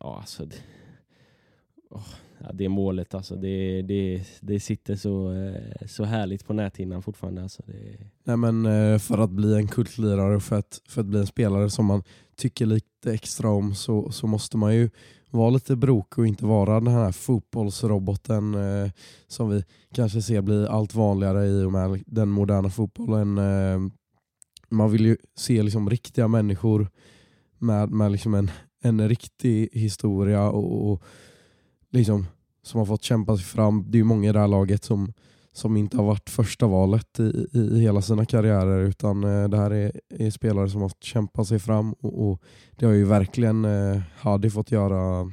[0.00, 0.56] ja alltså det,
[1.90, 2.08] oh,
[2.44, 3.36] ja, det målet alltså.
[3.36, 7.42] Det, det, det sitter så, eh, så härligt på näthinnan fortfarande.
[7.42, 7.62] Alltså.
[7.66, 7.96] Det...
[8.24, 11.26] Nej, men, eh, för att bli en kultlirare och för att, för att bli en
[11.26, 12.02] spelare som man
[12.36, 14.90] tycker lite extra om så, så måste man ju
[15.30, 18.90] vara lite brok och inte vara den här fotbollsroboten eh,
[19.26, 23.38] som vi kanske ser bli allt vanligare i och med den moderna fotbollen.
[23.38, 23.92] Eh,
[24.68, 26.90] man vill ju se liksom riktiga människor
[27.58, 28.50] med, med liksom en,
[28.82, 31.02] en riktig historia och, och
[31.92, 32.26] liksom,
[32.62, 33.84] som har fått kämpa sig fram.
[33.88, 35.12] Det är ju många i det här laget som,
[35.52, 39.56] som inte har varit första valet i, i, i hela sina karriärer utan eh, det
[39.56, 43.04] här är, är, spelare som har fått kämpa sig fram och, och det har ju
[43.04, 45.30] verkligen eh, Hadi fått göra.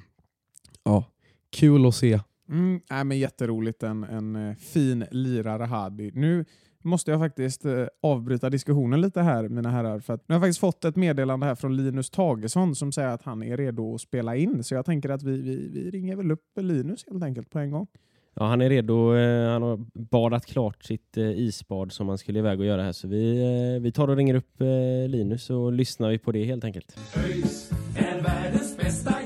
[0.84, 1.04] Ja,
[1.50, 2.19] kul att se.
[2.50, 6.12] Mm, äh, men jätteroligt, en, en eh, fin lirare Hadi.
[6.13, 6.45] Nu
[6.84, 10.00] måste jag faktiskt eh, avbryta diskussionen lite här mina herrar.
[10.00, 13.10] För att nu har jag faktiskt fått ett meddelande här från Linus Tagesson som säger
[13.10, 14.63] att han är redo att spela in.
[14.63, 17.72] Så jag tänker att vi, vi, vi ringer väl upp Linus helt enkelt på en
[17.72, 17.88] gång.
[18.34, 19.15] Ja, han är redo.
[19.15, 22.92] Eh, han har badat klart sitt eh, isbad som han skulle iväg och göra här.
[22.92, 23.42] Så vi,
[23.76, 24.60] eh, vi tar och ringer upp
[25.08, 26.98] Linus och lyssnar vi på det helt enkelt.
[27.26, 29.19] ÖIS är världens bästa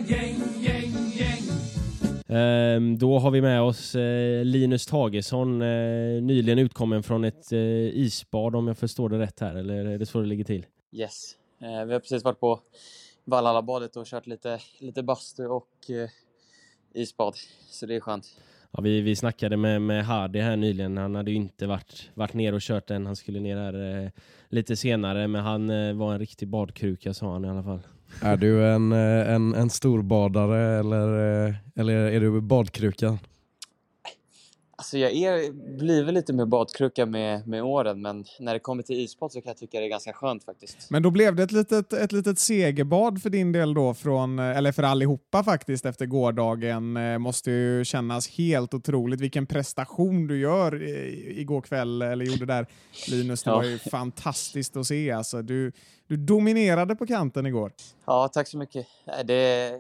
[2.98, 3.96] då har vi med oss
[4.44, 5.60] Linus Tagesson,
[6.28, 7.52] nyligen utkommen från ett
[7.94, 10.66] isbad om jag förstår det rätt här, eller är det så det ligger till?
[10.92, 12.60] Yes, vi har precis varit på
[13.26, 15.70] Vallhallabadet och kört lite, lite bastu och
[16.94, 17.34] isbad,
[17.70, 18.26] så det är skönt.
[18.72, 20.98] Ja, vi, vi snackade med, med Hardy här nyligen.
[20.98, 23.06] Han hade ju inte varit, varit ner och kört än.
[23.06, 24.10] Han skulle ner här eh,
[24.50, 27.80] lite senare, men han eh, var en riktig badkruka sa han i alla fall.
[28.22, 33.18] Är du en, eh, en, en storbadare eller, eh, eller är du badkruka?
[34.84, 38.84] Alltså jag är, blir väl lite mer badkruka med, med åren, men när det kommer
[38.84, 40.90] till isbad så kan jag tycka det är ganska skönt faktiskt.
[40.90, 44.72] Men då blev det ett litet, ett litet segerbad för din del då, från, eller
[44.72, 46.98] för allihopa faktiskt, efter gårdagen.
[46.98, 49.22] Eh, måste ju kännas helt otroligt.
[49.22, 50.84] Vilken prestation du gör
[51.40, 52.68] igår kväll, eller gjorde där
[53.10, 53.44] Linus.
[53.44, 55.12] Det var ju fantastiskt att se.
[55.12, 55.72] Alltså, du,
[56.08, 57.72] du dominerade på kanten igår.
[58.06, 58.88] Ja, tack så mycket.
[59.26, 59.80] Det,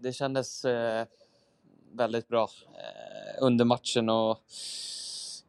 [0.00, 1.06] det kändes eh,
[1.92, 2.48] väldigt bra.
[3.40, 4.38] Under matchen och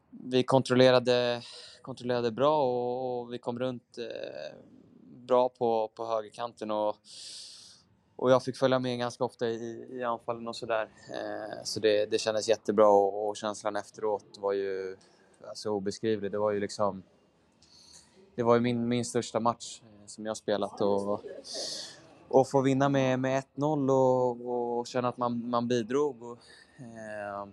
[0.10, 1.42] vi kontrollerade,
[1.82, 4.58] kontrollerade bra och, och vi kom runt eh,
[5.02, 6.96] bra på, på högerkanten och,
[8.16, 10.90] och jag fick följa med ganska ofta i, i anfallen och sådär.
[11.10, 14.98] Eh, så det, det kändes jättebra och, och känslan efteråt var ju
[15.48, 16.32] alltså, obeskrivlig.
[16.32, 17.04] Det var ju liksom
[18.36, 21.22] det var ju min, min största match eh, som jag spelat och,
[22.28, 26.24] och få vinna med, med 1-0 och, och känna att man, man bidrog.
[26.24, 26.38] Och,
[26.80, 27.48] eh,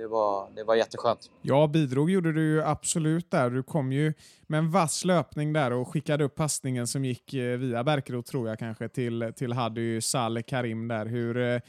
[0.00, 1.30] det var, det var jätteskönt.
[1.42, 3.50] Ja, bidrog gjorde du ju absolut där.
[3.50, 4.14] Du kom ju
[4.46, 8.48] med en vass löpning där och skickade upp passningen som gick eh, via Bärkroth tror
[8.48, 11.06] jag kanske till, till Hadi Saleh Karim där.
[11.06, 11.60] Hur, eh,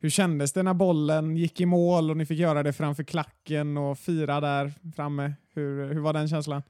[0.00, 3.76] hur kändes det när bollen gick i mål och ni fick göra det framför klacken
[3.76, 5.32] och fira där framme?
[5.54, 6.62] Hur, hur var den känslan?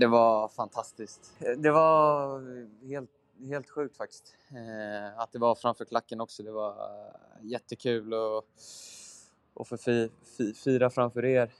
[0.00, 1.32] det var fantastiskt.
[1.58, 2.40] Det var
[2.86, 3.10] helt,
[3.48, 4.36] helt sjukt faktiskt.
[4.50, 6.42] Eh, att det var framför klacken också.
[6.42, 6.74] Det var
[7.42, 8.14] jättekul.
[8.14, 8.44] Och
[9.60, 11.50] och få fi, fi, fira framför er.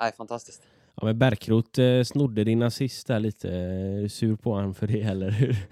[0.00, 0.62] Eh, fantastiskt.
[0.94, 3.48] Ja, men Bärkroth eh, snodde din assist där lite.
[3.50, 5.52] Är du sur på honom för det eller hur?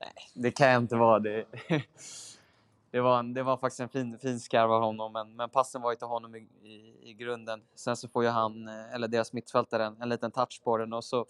[0.00, 1.18] Nej, det kan jag inte vara.
[1.18, 1.44] Det,
[2.90, 5.82] det, var, en, det var faktiskt en fin, fin skarv av honom, men, men passen
[5.82, 7.62] var ju till honom i, i, i, grunden.
[7.74, 10.92] Sen så får ju han, eh, eller deras mittfältare, en, en liten touch på den
[10.92, 11.26] och så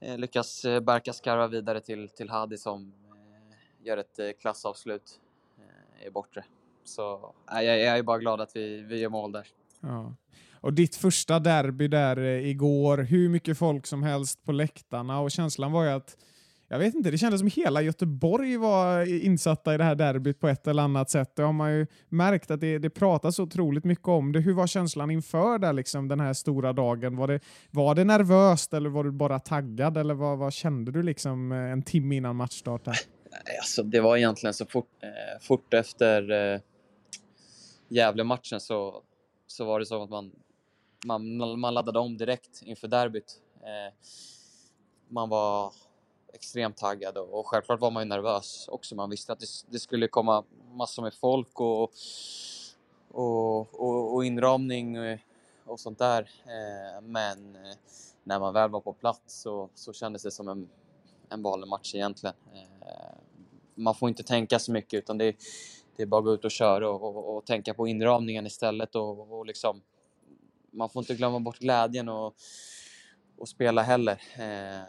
[0.00, 5.20] eh, lyckas Berka skarva vidare till, till Hadi som eh, gör ett klassavslut
[6.06, 6.44] i bortre.
[6.84, 9.46] Så jag, jag är bara glad att vi, vi gör mål där.
[9.80, 10.14] Ja.
[10.60, 15.30] Och ditt första derby där eh, igår, hur mycket folk som helst på läktarna och
[15.30, 16.16] känslan var ju att
[16.68, 20.48] jag vet inte, det kändes som hela Göteborg var insatta i det här derbyt på
[20.48, 21.36] ett eller annat sätt.
[21.36, 24.40] Det har man ju märkt att det, det pratas otroligt mycket om det.
[24.40, 27.16] Hur var känslan inför där, liksom, den här stora dagen?
[27.16, 29.96] Var det, var det nervöst eller var du bara taggad?
[29.96, 32.86] Eller vad, vad kände du liksom eh, en timme innan matchstart?
[32.86, 36.60] Alltså, det var egentligen så fort, eh, fort efter eh,
[37.94, 39.02] Gävle-matchen så,
[39.46, 40.32] så var det som att man,
[41.04, 43.40] man, man laddade om direkt inför derbyt.
[43.60, 43.94] Eh,
[45.08, 45.72] man var
[46.32, 48.94] extremt taggad och, och självklart var man ju nervös också.
[48.94, 51.92] Man visste att det, det skulle komma massor med folk och,
[53.10, 55.18] och, och, och inramning och,
[55.64, 56.30] och sånt där.
[56.44, 57.76] Eh, men eh,
[58.24, 60.68] när man väl var på plats så, så kändes det som en,
[61.28, 62.36] en vanlig match egentligen.
[63.74, 65.36] Man får inte tänka så mycket utan det,
[65.96, 68.94] det är bara att gå ut och köra och, och, och tänka på inramningen istället
[68.94, 69.82] och, och liksom
[70.72, 72.34] man får inte glömma bort glädjen och,
[73.38, 74.20] och spela heller.
[74.36, 74.80] Eh,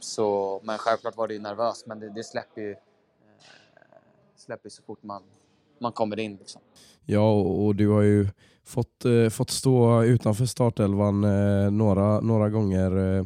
[0.00, 2.76] så, men självklart var det ju nervöst, men det, det släpper ju eh,
[4.36, 5.22] släpper så fort man,
[5.78, 6.36] man kommer in.
[6.36, 6.60] Liksom.
[7.04, 8.28] Ja, och, och du har ju
[8.64, 13.24] fått, eh, fått stå utanför startelvan eh, några, några gånger eh,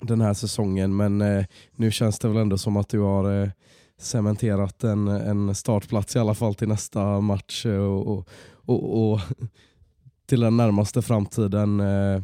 [0.00, 1.44] den här säsongen, men eh,
[1.76, 3.48] nu känns det väl ändå som att du har eh,
[4.02, 8.28] cementerat en, en startplats i alla fall till nästa match och,
[8.64, 9.20] och, och
[10.26, 11.80] till den närmaste framtiden.
[11.80, 12.22] Eh,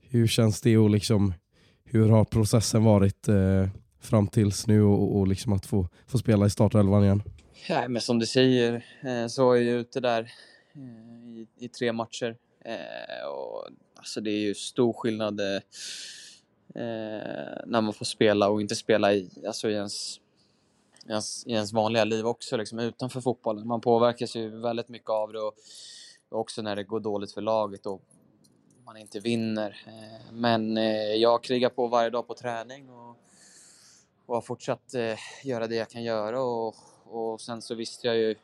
[0.00, 1.34] hur känns det och liksom,
[1.84, 3.68] hur har processen varit eh,
[4.00, 7.22] fram tills nu och, och liksom att få, få spela i startelvan igen?
[7.68, 10.32] Ja, men som du säger eh, så är jag ute där
[11.36, 12.36] i, i tre matcher.
[13.28, 15.40] Och, alltså det är ju stor skillnad
[17.66, 20.20] när man får spela och inte spela i, alltså i, ens,
[21.06, 23.66] i, ens, i ens vanliga liv också, liksom utanför fotbollen.
[23.66, 25.54] Man påverkas ju väldigt mycket av det och,
[26.28, 28.02] och också när det går dåligt för laget och
[28.84, 29.84] man inte vinner.
[29.86, 33.16] Eh, men eh, jag krigar på varje dag på träning och,
[34.26, 36.74] och har fortsatt eh, göra det jag kan göra och,
[37.04, 38.34] och sen så visste jag ju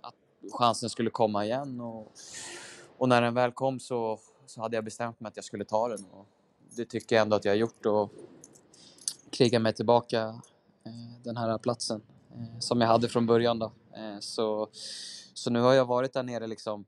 [0.00, 0.14] att
[0.52, 2.12] chansen skulle komma igen och,
[2.98, 5.88] och när den väl kom så, så hade jag bestämt mig att jag skulle ta
[5.88, 6.26] den och
[6.76, 8.10] det tycker jag ändå att jag har gjort och
[9.30, 10.40] kriga mig tillbaka
[10.88, 13.72] Eh, den här platsen eh, som jag hade från början då.
[13.96, 14.68] Eh, så,
[15.34, 16.84] så nu har jag varit där nere liksom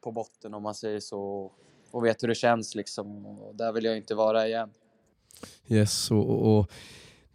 [0.00, 1.52] på botten om man säger så
[1.90, 4.70] och vet hur det känns liksom och där vill jag inte vara igen.
[5.68, 6.70] Yes, och, och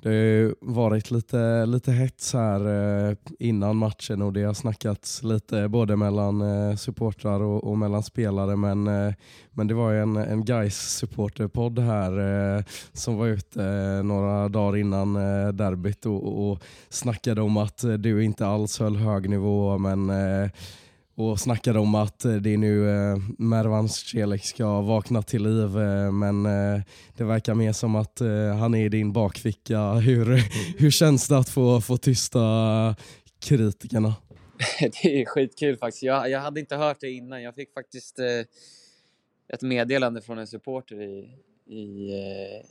[0.04, 2.68] det har ju varit lite, lite hets här
[3.10, 8.04] eh, innan matchen och det har snackats lite både mellan eh, supportrar och, och mellan
[8.04, 9.14] spelare men, eh,
[9.52, 12.14] men det var ju en, en guys supporterpodd här
[12.94, 13.62] som var ute
[14.04, 15.14] några dagar innan
[15.58, 20.12] derbyt och, och snackade om att du inte alls höll hög nivå men
[21.16, 25.78] och snackade om att eh, det är nu eh, Mervan Celik ska vakna till liv
[25.78, 26.82] eh, men eh,
[27.18, 29.94] det verkar mer som att eh, han är i din bakficka.
[29.94, 30.26] Hur,
[30.78, 32.40] hur känns det att få, få tysta
[33.40, 34.16] kritikerna?
[34.80, 36.04] det är skitkul faktiskt.
[36.04, 37.44] Jag, jag hade inte hört det innan.
[37.44, 38.26] Jag fick faktiskt eh,
[39.48, 42.66] ett meddelande från en supporter i, i, eh,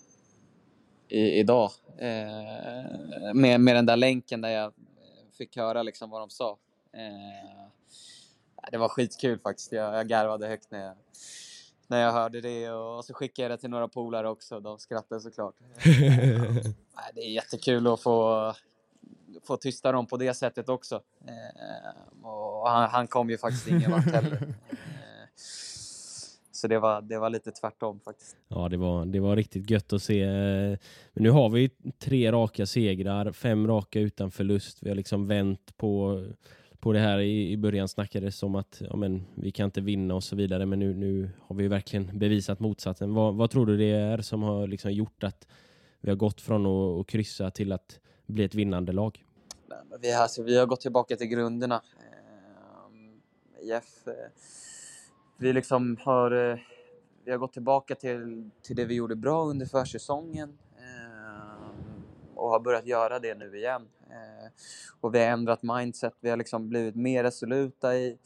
[1.19, 4.73] i, idag eh, med, med den där länken där jag
[5.39, 6.59] fick höra liksom vad de sa.
[6.93, 7.69] Eh,
[8.63, 9.73] Eh, det var skitkul faktiskt.
[9.73, 10.95] Jag, jag garvade högt när jag,
[11.87, 14.61] när jag hörde det och så skickade jag det till några polare också.
[14.61, 15.55] De skrattade såklart.
[17.15, 18.55] det är jättekul att få,
[19.45, 21.03] få tysta dem på det sättet också.
[21.27, 24.55] Eh, och han, han kom ju faktiskt ingen vart heller.
[25.05, 25.29] Eh,
[26.53, 28.37] så det var, det var lite tvärtom faktiskt.
[28.49, 30.27] Ja, det var, det var riktigt gött att se.
[31.13, 34.79] Men nu har vi tre raka segrar, fem raka utan förlust.
[34.83, 36.23] Vi har liksom vänt på
[36.83, 40.15] på det här i, i början snackades om att ja, men, vi kan inte vinna
[40.15, 43.15] och så vidare men nu, nu har vi verkligen bevisat motsatsen.
[43.15, 45.47] Vad, vad tror du det är som har liksom gjort att
[46.01, 49.25] vi har gått från att, att kryssa till att bli ett vinnande lag?
[50.01, 51.83] Vi, alltså, vi har gått tillbaka till grunderna.
[51.99, 54.13] Eh, Jeff, eh,
[55.39, 56.59] vi liksom har, eh,
[57.25, 60.59] vi har gått tillbaka till, till det vi gjorde bra under försäsongen
[62.43, 63.89] och har börjat göra det nu igen.
[64.11, 64.51] Eh,
[65.01, 68.19] och vi har ändrat mindset, vi har liksom blivit mer resoluta i,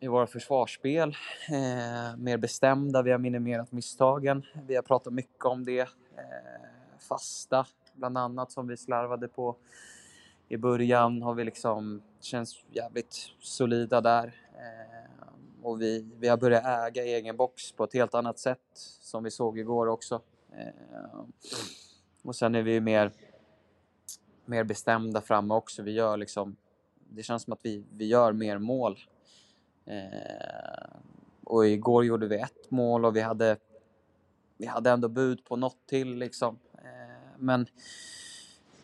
[0.00, 1.08] i våra försvarsspel,
[1.48, 4.42] eh, mer bestämda, vi har minimerat misstagen.
[4.66, 5.80] Vi har pratat mycket om det.
[5.80, 5.88] Eh,
[7.08, 9.56] fasta, bland annat, som vi slarvade på
[10.48, 14.34] i början har vi liksom känns jävligt solida där.
[14.52, 15.28] Eh,
[15.62, 18.58] och vi, vi har börjat äga egen box på ett helt annat sätt,
[19.00, 20.20] som vi såg igår också.
[20.52, 21.24] Eh,
[22.24, 23.12] och sen är vi mer
[24.44, 25.82] mer bestämda framme också.
[25.82, 26.56] Vi gör liksom,
[27.08, 28.98] det känns som att vi, vi gör mer mål.
[29.84, 30.96] Eh,
[31.44, 33.56] och igår gjorde vi ett mål och vi hade,
[34.56, 36.58] vi hade ändå bud på något till liksom.
[36.74, 37.66] Eh, men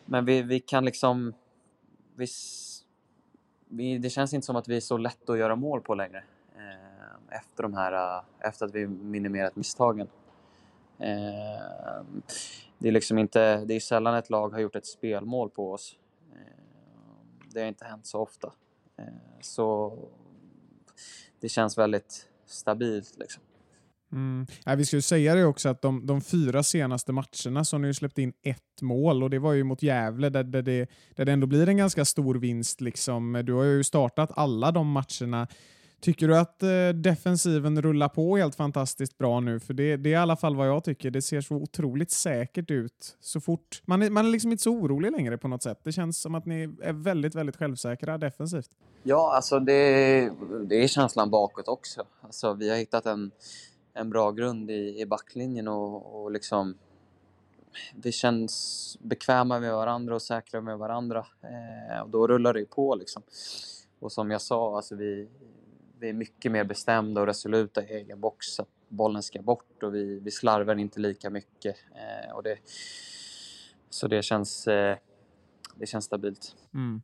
[0.05, 1.33] men vi, vi kan liksom,
[2.15, 2.27] vi,
[3.67, 6.23] vi, det känns inte som att vi är så lätt att göra mål på längre.
[6.55, 10.07] Eh, efter, de här, eh, efter att vi minimerat misstagen.
[10.99, 12.01] Eh,
[12.81, 15.95] det är liksom inte, det är sällan ett lag har gjort ett spelmål på oss.
[16.31, 16.37] Eh,
[17.53, 18.53] det har inte hänt så ofta.
[18.97, 19.05] Eh,
[19.41, 19.97] så
[21.39, 23.43] det känns väldigt stabilt liksom.
[24.11, 24.47] Mm.
[24.65, 27.79] Ja, vi ska ju säga det också att de, de fyra senaste matcherna så har
[27.79, 30.89] ni ju släppt in ett mål och det var ju mot Gävle där, där, det,
[31.15, 32.81] där det ändå blir en ganska stor vinst.
[32.81, 33.41] Liksom.
[33.45, 35.47] Du har ju startat alla de matcherna
[36.01, 39.59] Tycker du att eh, defensiven rullar på helt fantastiskt bra nu?
[39.59, 41.11] För det, det är i alla fall vad jag tycker.
[41.11, 43.81] Det ser så otroligt säkert ut så fort.
[43.85, 45.79] Man är, man är liksom inte så orolig längre på något sätt.
[45.83, 48.69] Det känns som att ni är väldigt, väldigt självsäkra defensivt.
[49.03, 50.31] Ja, alltså det,
[50.65, 52.03] det är känslan bakåt också.
[52.21, 53.31] Alltså, vi har hittat en,
[53.93, 56.75] en bra grund i, i backlinjen och, och liksom
[57.95, 61.25] vi känns bekväma med varandra och säkra med varandra.
[61.41, 63.23] Eh, och då rullar det ju på liksom.
[63.99, 65.27] Och som jag sa, alltså vi,
[66.01, 68.59] vi är mycket mer bestämda och resoluta i egen box.
[68.59, 71.75] Att bollen ska bort och vi, vi slarvar inte lika mycket.
[71.95, 72.57] Eh, och det,
[73.89, 74.97] så det känns, eh,
[75.75, 76.55] det känns stabilt.
[76.73, 77.01] Mm.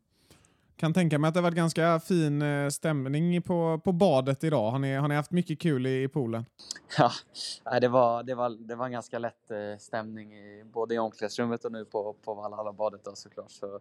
[0.75, 4.71] Kan tänka mig att det varit ganska fin eh, stämning på, på badet idag.
[4.71, 6.45] Har ni, har ni haft mycket kul i, i poolen?
[7.63, 10.99] Ja, det, var, det, var, det var en ganska lätt eh, stämning i, både i
[10.99, 13.51] omklädningsrummet och nu på, på Valhalla-badet såklart.
[13.51, 13.79] Så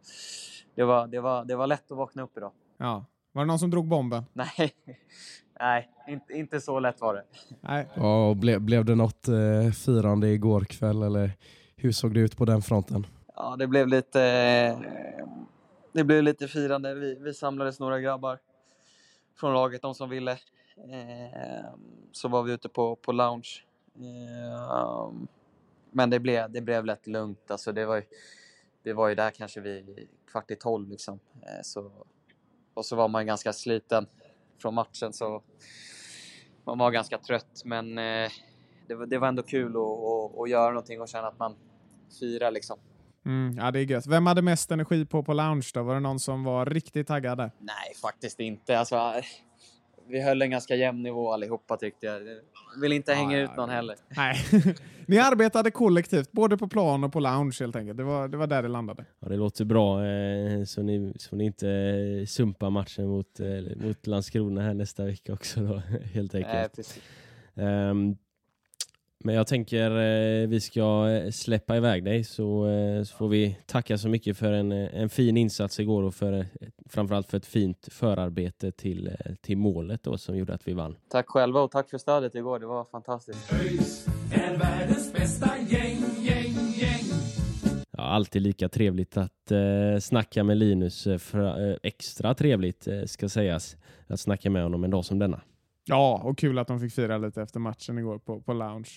[0.75, 2.53] det, var, det, var, det var lätt att vakna upp idag.
[2.77, 3.05] Ja.
[3.37, 4.25] Var det någon som drog bomben?
[4.33, 4.75] Nej,
[5.61, 7.25] nej inte, inte så lätt var det.
[7.61, 7.89] Nej.
[7.95, 11.33] Ja, och ble, blev det något eh, firande igår kväll eller
[11.77, 13.07] hur såg det ut på den fronten?
[13.35, 14.81] Ja, det blev lite, eh,
[15.93, 16.95] det blev lite firande.
[16.95, 18.39] Vi, vi samlades några grabbar
[19.41, 20.33] från laget, de som ville.
[20.77, 21.71] Eh,
[22.13, 23.63] så var vi ute på, på lounge.
[23.99, 25.13] Eh,
[25.91, 27.51] men det blev, det blev lätt lugnt.
[27.51, 28.03] Alltså det, var ju,
[28.83, 30.89] det var ju där kanske vid kvart i tolv.
[30.89, 31.19] Liksom.
[31.43, 31.91] Eh, så,
[32.77, 34.07] och så var man ganska sliten
[34.59, 35.43] från matchen så
[36.67, 37.63] man var ganska trött.
[37.65, 38.31] Men eh,
[38.89, 39.75] det, var, det var ändå kul
[40.41, 41.57] att, göra någonting och känna att man
[42.21, 42.51] firar.
[42.51, 42.79] Liksom.
[43.27, 44.07] Mm, ja, det är gött.
[44.07, 45.83] Vem hade mest energi på på lounge då?
[45.83, 47.39] Var det någon som var riktigt taggad?
[47.39, 48.79] Nej, faktiskt inte.
[48.79, 49.13] Alltså,
[50.09, 52.21] vi höll en ganska jämn nivå allihopa tyckte jag.
[52.81, 53.97] Vill inte hänga Ja, ut någon heller.
[54.17, 54.37] Nej.
[55.07, 57.97] ni arbetade kollektivt, både på plan och på lounge helt enkelt.
[57.99, 59.05] Det var, det var där det landade.
[59.21, 63.77] Ja, det låter bra, eh, så, ni, så ni inte eh, sumpar matchen mot, eh,
[63.87, 65.75] mot Landskrona här nästa vecka också då,
[66.15, 66.55] helt enkelt.
[66.55, 67.03] Nej, precis.
[69.25, 73.59] Men jag tänker eh, vi ska eh, släppa iväg dig så, eh, så får vi
[73.67, 76.45] tacka så mycket för en, eh, en fin insats igår och för, eh,
[76.89, 80.97] framförallt för ett fint förarbete till, till målet då, som gjorde att vi vann.
[81.09, 82.59] Tack själva och tack för stödet igår.
[82.59, 83.53] Det var fantastiskt.
[83.53, 87.05] ÖIS är världens bästa gäng, gäng, gäng.
[87.91, 91.05] Ja, alltid lika trevligt att eh, snacka med Linus.
[91.19, 95.41] För, eh, extra trevligt eh, ska sägas att snacka med honom en dag som denna.
[95.89, 98.91] Ja, och kul att de fick fira lite efter matchen igår på, på lounge.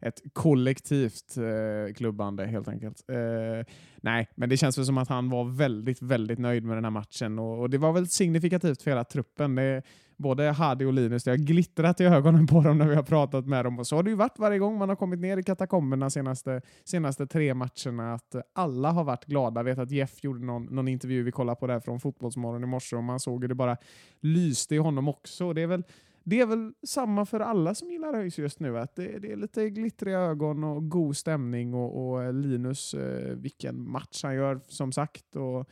[0.00, 3.04] Ett kollektivt eh, klubbande helt enkelt.
[3.08, 3.66] Eh,
[4.00, 6.90] nej, men det känns väl som att han var väldigt, väldigt nöjd med den här
[6.90, 9.54] matchen och, och det var väl signifikativt för hela truppen.
[9.54, 9.82] Det,
[10.16, 13.46] både Hadi och Linus, det har glittrat i ögonen på dem när vi har pratat
[13.46, 15.42] med dem och så har det ju varit varje gång man har kommit ner i
[15.42, 19.58] katakomberna senaste, senaste tre matcherna att alla har varit glada.
[19.60, 22.62] Jag vet att Jeff gjorde någon, någon intervju, vi kollade på det här från Fotbollsmorgon
[22.62, 23.76] i morse och man såg hur det bara
[24.20, 25.52] lyste i honom också.
[25.52, 25.82] Det är väl
[26.28, 28.78] det är väl samma för alla som gillar ÖIS just nu.
[28.78, 31.74] Att det, det är lite glittriga ögon och god stämning.
[31.74, 35.36] Och, och Linus, eh, vilken match han gör som sagt.
[35.36, 35.68] Och,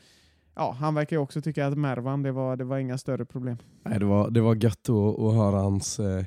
[0.55, 3.57] ja, han verkar ju också tycka att Mervan, det var, det var inga större problem.
[3.82, 6.24] Nej, det, var, det var gött att, att höra hans eh,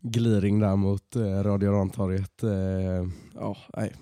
[0.00, 2.42] gliring där mot eh, Radio Rantorget.
[2.42, 3.92] Eh, ja, nej.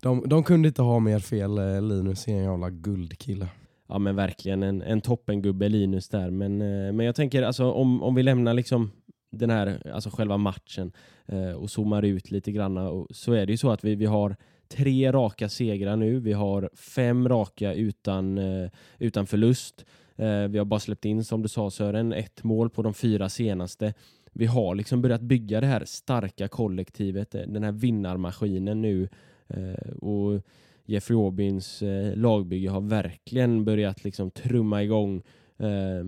[0.00, 1.58] De, de kunde inte ha mer fel.
[1.58, 3.48] Eh, Linus är en jävla guldkille.
[3.88, 6.30] Ja men verkligen en, en toppengubbe Linus där.
[6.30, 8.90] Men, eh, men jag tänker alltså om, om vi lämnar liksom
[9.38, 10.92] den här, alltså själva matchen
[11.26, 14.06] eh, och zoomar ut lite grann och, så är det ju så att vi, vi
[14.06, 14.36] har
[14.68, 16.20] tre raka segrar nu.
[16.20, 19.84] Vi har fem raka utan, eh, utan förlust.
[20.16, 23.28] Eh, vi har bara släppt in, som du sa Sören, ett mål på de fyra
[23.28, 23.94] senaste.
[24.32, 29.08] Vi har liksom börjat bygga det här starka kollektivet, eh, den här vinnarmaskinen nu.
[29.48, 30.42] Eh, och
[30.86, 35.22] Jeffrey Aubins eh, lagbygge har verkligen börjat liksom trumma igång.
[35.58, 36.04] Eh,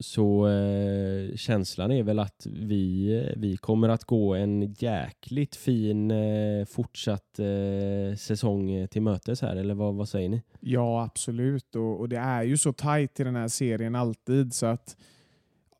[0.00, 6.10] så eh, känslan är väl att vi, eh, vi kommer att gå en jäkligt fin
[6.10, 10.42] eh, fortsatt eh, säsong eh, till mötes här, eller vad, vad säger ni?
[10.60, 11.76] Ja, absolut.
[11.76, 14.96] Och, och det är ju så tajt i den här serien alltid så att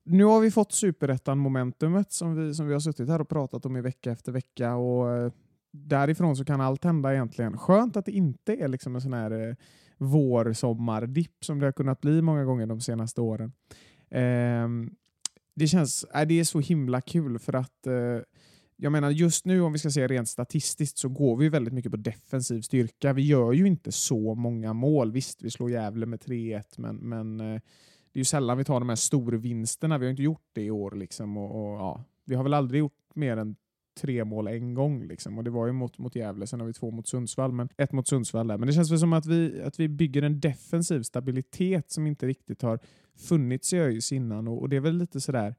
[0.04, 3.76] nu har vi fått superettan-momentumet som vi, som vi har suttit här och pratat om
[3.76, 5.32] i vecka efter vecka och eh,
[5.70, 7.58] därifrån så kan allt hända egentligen.
[7.58, 9.54] Skönt att det inte är liksom en sån här eh,
[9.98, 13.52] vår-sommar-dipp som det har kunnat bli många gånger de senaste åren.
[14.10, 14.90] Ehm,
[15.54, 18.18] det känns, äh, det är så himla kul för att eh,
[18.76, 21.90] jag menar just nu om vi ska se rent statistiskt så går vi väldigt mycket
[21.90, 23.12] på defensiv styrka.
[23.12, 25.12] Vi gör ju inte så många mål.
[25.12, 27.60] Visst, vi slår Gävle med 3-1 men, men eh,
[28.12, 29.98] det är ju sällan vi tar de här storvinsterna.
[29.98, 30.90] Vi har inte gjort det i år.
[30.90, 33.56] Liksom, och, och, ja, vi har väl aldrig gjort mer än
[34.00, 35.06] tre mål en gång.
[35.06, 35.38] Liksom.
[35.38, 37.92] Och det var ju mot, mot Gävle, sen har vi två mot Sundsvall, men ett
[37.92, 38.58] mot Sundsvall där.
[38.58, 42.26] Men det känns väl som att vi, att vi bygger en defensiv stabilitet som inte
[42.26, 42.78] riktigt har
[43.18, 45.54] funnits i ÖIS innan och, och det är väl lite sådär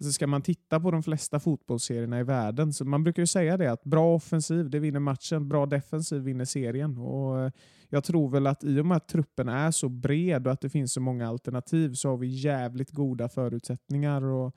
[0.00, 3.56] Alltså ska man titta på de flesta fotbollsserierna i världen så man brukar ju säga
[3.56, 6.98] det att bra offensiv det vinner matchen, bra defensiv vinner serien.
[6.98, 7.50] Och eh,
[7.88, 10.70] jag tror väl att i och med att truppen är så bred och att det
[10.70, 14.56] finns så många alternativ så har vi jävligt goda förutsättningar och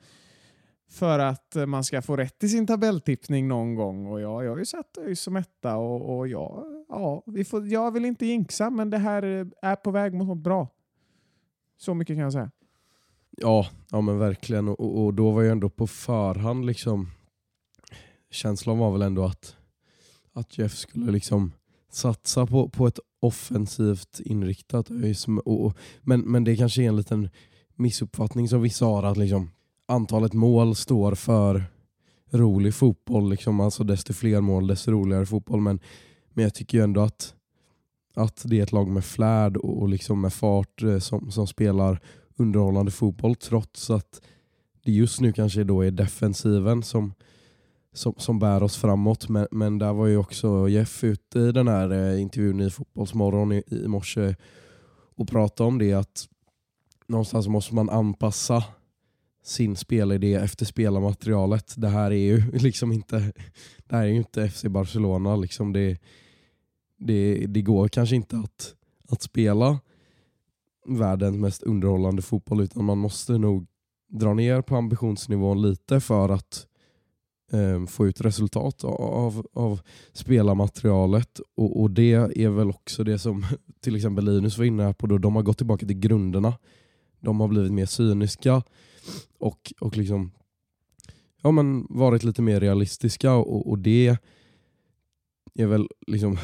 [0.90, 4.06] för att eh, man ska få rätt i sin tabelltippning någon gång.
[4.06, 7.66] Och ja, jag har ju satt ÖIS som etta och, och ja, ja, vi får,
[7.66, 10.68] jag vill inte jinxa men det här eh, är på väg mot något bra.
[11.80, 12.50] Så mycket kan jag säga.
[13.30, 14.68] Ja, ja men verkligen.
[14.68, 17.10] Och, och då var ju ändå på förhand liksom
[18.30, 19.56] känslan var väl ändå att,
[20.32, 21.52] att Jeff skulle liksom
[21.90, 25.26] satsa på, på ett offensivt inriktat ÖIS.
[26.00, 27.28] Men, men det kanske är en liten
[27.74, 29.50] missuppfattning som vissa har att liksom
[29.86, 31.64] antalet mål står för
[32.30, 33.30] rolig fotboll.
[33.30, 33.60] Liksom.
[33.60, 35.60] Alltså desto fler mål desto roligare fotboll.
[35.60, 35.80] Men,
[36.32, 37.34] men jag tycker ju ändå att,
[38.14, 41.46] att det är ett lag med flärd och, och liksom med fart eh, som, som
[41.46, 42.00] spelar
[42.36, 44.20] underhållande fotboll trots att
[44.84, 47.14] det just nu kanske då är defensiven som,
[47.92, 49.28] som, som bär oss framåt.
[49.28, 53.52] Men, men där var ju också Jeff ute i den här eh, intervjun i Fotbollsmorgon
[53.52, 54.36] i, i morse
[55.16, 56.28] och pratade om det att
[57.06, 58.64] någonstans måste man anpassa
[59.42, 61.74] sin spelidé efter spelarmaterialet.
[61.76, 63.32] Det här är ju liksom inte,
[63.88, 65.36] det här är inte FC Barcelona.
[65.36, 65.98] Liksom det,
[67.00, 68.74] det, det går kanske inte att,
[69.08, 69.78] att spela
[70.86, 73.66] världens mest underhållande fotboll utan man måste nog
[74.08, 76.66] dra ner på ambitionsnivån lite för att
[77.52, 79.80] eh, få ut resultat av, av
[80.12, 81.40] spelarmaterialet.
[81.56, 83.46] Och, och det är väl också det som
[83.80, 85.06] till exempel Linus var inne på.
[85.06, 86.54] Då, de har gått tillbaka till grunderna.
[87.20, 88.62] De har blivit mer cyniska
[89.38, 90.30] och, och liksom
[91.42, 94.16] ja, men varit lite mer realistiska och, och det
[95.54, 96.38] är väl liksom,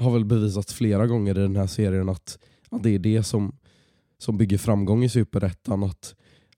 [0.00, 2.38] har väl bevisat flera gånger i den här serien att,
[2.70, 3.52] att det är det som
[4.22, 5.82] som bygger framgång i Superettan.
[5.82, 6.14] Att,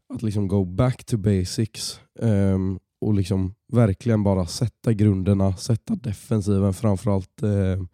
[0.08, 6.74] att liksom go back to basics um, och liksom verkligen bara sätta grunderna, sätta defensiven
[6.74, 7.42] framförallt.
[7.42, 7.84] Uh,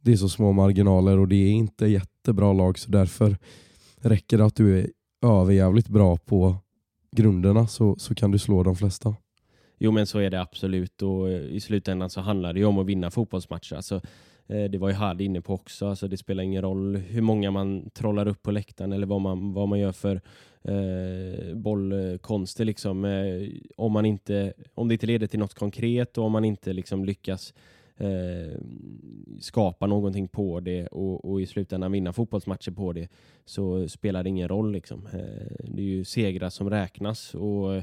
[0.00, 3.36] det är så små marginaler och det är inte jättebra lag så därför
[4.00, 4.90] räcker det att du är
[5.26, 6.56] överjävligt bra på
[7.16, 9.16] grunderna så, så kan du slå de flesta.
[9.78, 12.86] Jo men så är det absolut och i slutändan så handlar det ju om att
[12.86, 13.76] vinna fotbollsmatcher.
[13.76, 14.00] Alltså,
[14.48, 17.50] Eh, det var ju Hard inne på också, alltså det spelar ingen roll hur många
[17.50, 20.20] man trollar upp på läktaren eller vad man, vad man gör för
[20.62, 22.64] eh, bollkonster.
[22.64, 23.04] Liksom.
[23.04, 26.72] Eh, om, man inte, om det inte leder till något konkret och om man inte
[26.72, 27.54] liksom lyckas
[27.96, 28.60] eh,
[29.40, 33.08] skapa någonting på det och, och, i slutändan vinna fotbollsmatcher på det
[33.44, 34.72] så spelar det ingen roll.
[34.72, 35.06] Liksom.
[35.06, 37.34] Eh, det är ju segrar som räknas.
[37.34, 37.82] och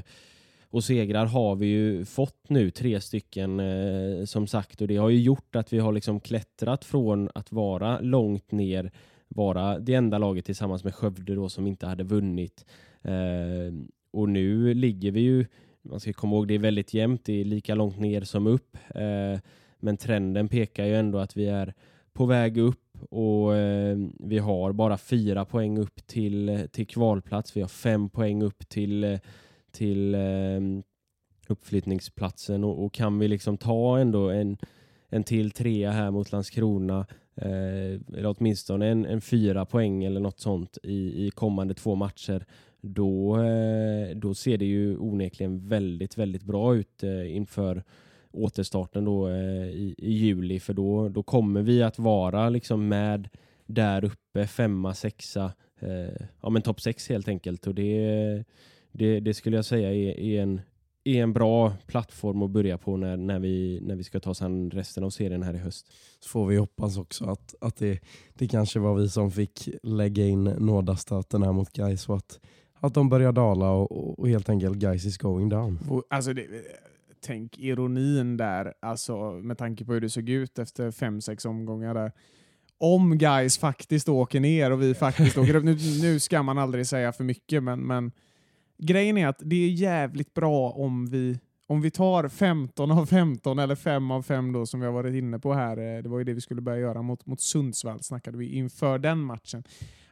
[0.70, 4.80] och segrar har vi ju fått nu, tre stycken eh, som sagt.
[4.80, 8.92] Och det har ju gjort att vi har liksom klättrat från att vara långt ner,
[9.28, 12.66] vara det enda laget tillsammans med Skövde då som inte hade vunnit.
[13.02, 13.74] Eh,
[14.10, 15.46] och nu ligger vi ju,
[15.82, 18.76] man ska komma ihåg det är väldigt jämnt, det är lika långt ner som upp.
[18.94, 19.40] Eh,
[19.78, 21.74] men trenden pekar ju ändå att vi är
[22.12, 27.56] på väg upp och eh, vi har bara fyra poäng upp till, till kvalplats.
[27.56, 29.18] Vi har fem poäng upp till eh,
[29.76, 30.60] till eh,
[31.48, 34.58] uppflyttningsplatsen och, och, kan vi liksom ta ändå en,
[35.08, 40.40] en till trea här mot Landskrona eh, eller åtminstone en, en fyra poäng eller något
[40.40, 42.44] sånt i, i kommande två matcher
[42.80, 47.82] då, eh, då ser det ju onekligen väldigt, väldigt bra ut eh, inför
[48.30, 50.60] återstarten då eh, i, i, juli.
[50.60, 53.28] För då, då kommer vi att vara liksom med
[53.66, 57.66] där uppe, femma, sexa, eh, ja men topp sex helt enkelt.
[57.66, 58.44] Och det
[58.96, 60.60] det, det skulle jag säga är, är, en,
[61.04, 64.42] är en bra plattform att börja på när, när, vi, när vi ska ta oss
[64.42, 65.92] an resten av serien här i höst.
[66.20, 68.00] Så får vi hoppas också att, att det,
[68.34, 72.40] det kanske var vi som fick lägga in nådastöten här mot Gais och att,
[72.80, 75.78] att de börjar dala och, och helt enkelt Gais is going down.
[76.10, 76.46] Alltså det,
[77.20, 81.94] tänk ironin där, alltså, med tanke på hur det såg ut efter fem sex omgångar
[81.94, 82.12] där
[82.78, 85.64] om guys faktiskt åker ner och vi faktiskt åker upp.
[85.64, 88.12] Nu, nu ska man aldrig säga för mycket, men, men
[88.78, 93.58] grejen är att det är jävligt bra om vi om vi tar 15 av 15
[93.58, 96.18] eller 5 av 5 då som vi har varit inne på här, eh, det var
[96.18, 99.64] ju det vi skulle börja göra mot, mot Sundsvall snackade vi inför den matchen.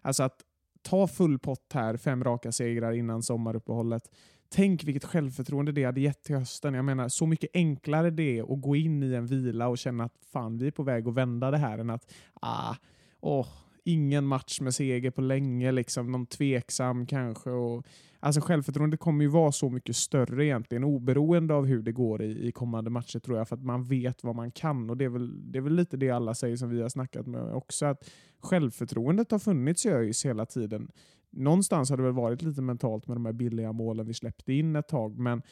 [0.03, 0.41] Alltså att
[0.83, 4.11] ta full pott här, fem raka segrar innan sommaruppehållet.
[4.49, 6.75] Tänk vilket självförtroende det hade gett till hösten.
[6.75, 10.05] Jag menar, så mycket enklare det är att gå in i en vila och känna
[10.05, 12.75] att fan, vi är på väg att vända det här än att ah,
[13.21, 13.49] åh,
[13.85, 17.51] ingen match med seger på länge, liksom, någon tveksam kanske.
[17.51, 17.87] Och,
[18.25, 22.49] alltså självförtroendet kommer ju vara så mycket större egentligen, oberoende av hur det går i,
[22.49, 24.91] i kommande matcher tror jag, för att man vet vad man kan.
[24.91, 27.27] Och det är, väl, det är väl lite det alla säger som vi har snackat
[27.27, 28.11] med också, att
[28.41, 30.91] självförtroendet har funnits i ÖIS hela tiden.
[31.31, 34.77] någonstans har det väl varit lite mentalt med de här billiga målen vi släppte in
[34.77, 35.43] ett tag, men,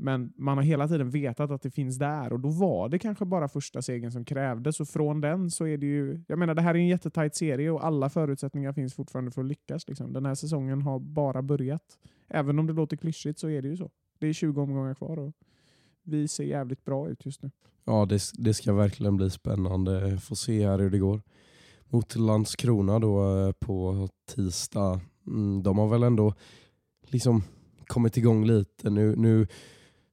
[0.00, 3.24] men man har hela tiden vetat att det finns där och då var det kanske
[3.24, 6.62] bara första segern som krävdes och från den så är det ju, jag menar det
[6.62, 9.88] här är en jättetajt serie och alla förutsättningar finns fortfarande för att lyckas.
[9.88, 10.12] Liksom.
[10.12, 11.98] Den här säsongen har bara börjat.
[12.28, 13.90] Även om det låter klyschigt så är det ju så.
[14.18, 15.32] Det är 20 omgångar kvar och
[16.02, 17.50] vi ser jävligt bra ut just nu.
[17.84, 20.18] Ja, det, det ska verkligen bli spännande.
[20.18, 21.22] Få se här hur det går.
[21.84, 25.00] Mot Landskrona då eh, på tisdag.
[25.26, 26.34] Mm, de har väl ändå
[27.06, 27.42] liksom
[27.86, 28.90] kommit igång lite.
[28.90, 29.46] Nu, nu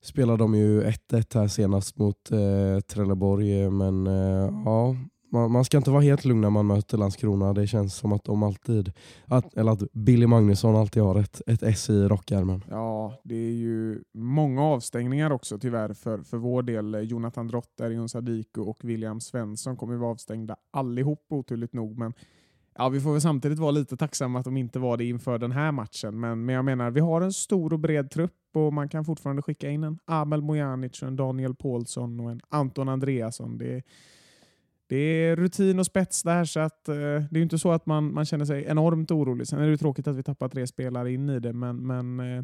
[0.06, 4.96] spelade de ju 1-1 här senast mot eh, Trelleborg, eh, men eh, ja,
[5.32, 7.54] man, man ska inte vara helt lugn när man möter Landskrona.
[7.54, 8.92] Det känns som att de alltid,
[9.26, 12.64] att, eller att Billy Magnusson alltid har ett, ett S i rockärmen.
[12.70, 16.96] Ja, det är ju många avstängningar också tyvärr för, för vår del.
[16.96, 21.98] Eh, Jonathan Drott, Jon Sadiku och William Svensson kommer vara avstängda allihop oturligt nog.
[21.98, 22.14] Men
[22.78, 25.52] ja, vi får väl samtidigt vara lite tacksamma att de inte var det inför den
[25.52, 26.20] här matchen.
[26.20, 29.42] Men, men jag menar, vi har en stor och bred trupp och man kan fortfarande
[29.42, 33.58] skicka in en Amel Mojanic, en Daniel Paulsson och en Anton Andreasson.
[33.58, 33.84] Det
[34.88, 36.96] det är rutin och spets där, så att, eh,
[37.32, 39.48] det är inte så att man, man känner sig enormt orolig.
[39.48, 42.44] Sen är det tråkigt att vi tappar tre spelare in i det, men, men eh,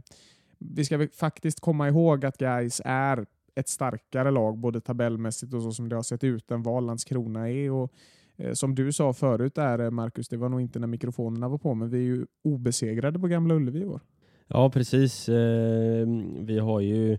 [0.59, 3.25] vi ska faktiskt komma ihåg att Guys är
[3.55, 7.49] ett starkare lag, både tabellmässigt och så som det har sett ut, än vad Landskrona
[7.49, 7.71] är.
[7.71, 7.93] Och,
[8.41, 11.57] Eh, som du sa förut, där, eh, Marcus, det var nog inte när mikrofonerna var
[11.57, 14.01] på, men vi är ju obesegrade på Gamla Ullevi i år.
[14.47, 15.29] Ja, precis.
[15.29, 16.07] Eh,
[16.39, 17.17] vi har ju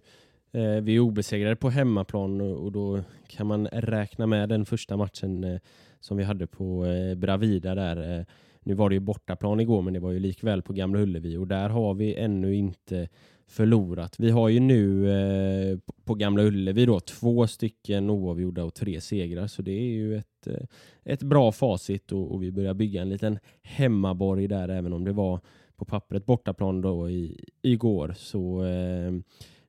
[0.83, 5.61] vi är obesegrade på hemmaplan och då kan man räkna med den första matchen
[6.01, 6.85] som vi hade på
[7.17, 8.27] Bravida där.
[8.63, 11.47] Nu var det ju bortaplan igår men det var ju likväl på Gamla Ullevi och
[11.47, 13.09] där har vi ännu inte
[13.53, 14.15] förlorat.
[14.19, 19.47] Vi har ju nu eh, på Gamla Ullevi då två stycken oavgjorda och tre segrar
[19.47, 20.67] så det är ju ett, eh,
[21.05, 25.13] ett bra facit och, och, vi börjar bygga en liten hemmaborg där även om det
[25.13, 25.41] var
[25.77, 28.15] på pappret bortaplan då i, igår.
[28.17, 29.13] Så eh,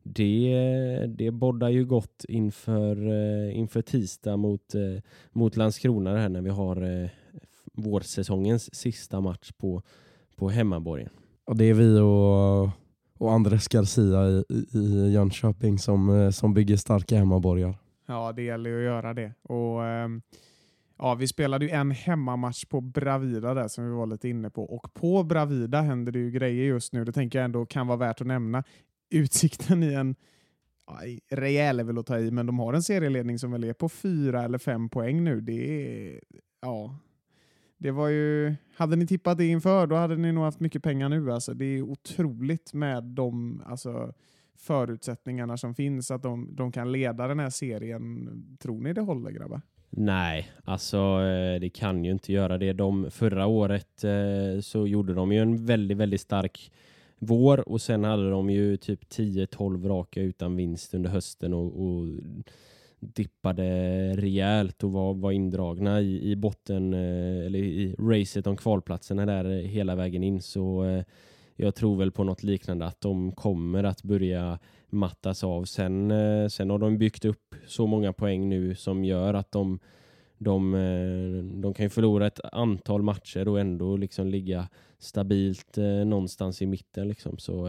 [0.04, 6.42] det, det boddar ju gott inför, eh, inför tisdag mot, eh, mot Landskrona här när
[6.42, 7.10] vi har eh,
[7.74, 9.82] vårsäsongens sista match på,
[10.36, 11.10] på hemmaborgen.
[11.46, 12.83] Och det är vi och,
[13.24, 14.43] och Andres Garcia i,
[14.74, 17.76] i Jönköping som, eh, som bygger starka hemmaborgar.
[18.05, 19.34] Ja, det gäller ju att göra det.
[19.41, 20.21] Och, ehm,
[20.97, 24.63] ja, vi spelade ju en hemmamatch på Bravida där som vi var lite inne på.
[24.63, 27.05] Och på Bravida händer det ju grejer just nu.
[27.05, 28.63] Det tänker jag ändå kan vara värt att nämna.
[29.09, 30.15] Utsikten i en
[30.88, 30.99] ja,
[31.32, 33.89] rejäl är väl att ta i, men de har en serieledning som väl är på
[33.89, 35.41] fyra eller fem poäng nu.
[35.41, 36.19] Det är,
[36.61, 36.99] ja,
[37.84, 41.10] det var ju, hade ni tippat det inför, då hade ni nog haft mycket pengar
[41.10, 41.32] nu.
[41.32, 44.14] Alltså, det är otroligt med de alltså,
[44.56, 48.30] förutsättningarna som finns, att de, de kan leda den här serien.
[48.60, 49.62] Tror ni det håller grabbar?
[49.90, 52.74] Nej, alltså eh, det kan ju inte göra det.
[52.74, 56.72] De, förra året eh, så gjorde de ju en väldigt, väldigt stark
[57.20, 62.06] vår och sen hade de ju typ 10-12 raka utan vinst under hösten och, och
[63.14, 63.64] dippade
[64.16, 69.45] rejält och var, var indragna i, i botten eh, eller i racet om kvalplatserna där
[69.45, 71.04] eh, hela vägen in så eh,
[71.56, 75.66] jag tror väl på något liknande att de kommer att börja mattas av.
[75.66, 76.14] Sen,
[76.49, 79.80] sen har de byggt upp så många poäng nu som gör att de
[80.38, 80.72] de,
[81.62, 87.08] de kan förlora ett antal matcher och ändå liksom ligga stabilt någonstans i mitten.
[87.08, 87.38] Liksom.
[87.38, 87.68] Så,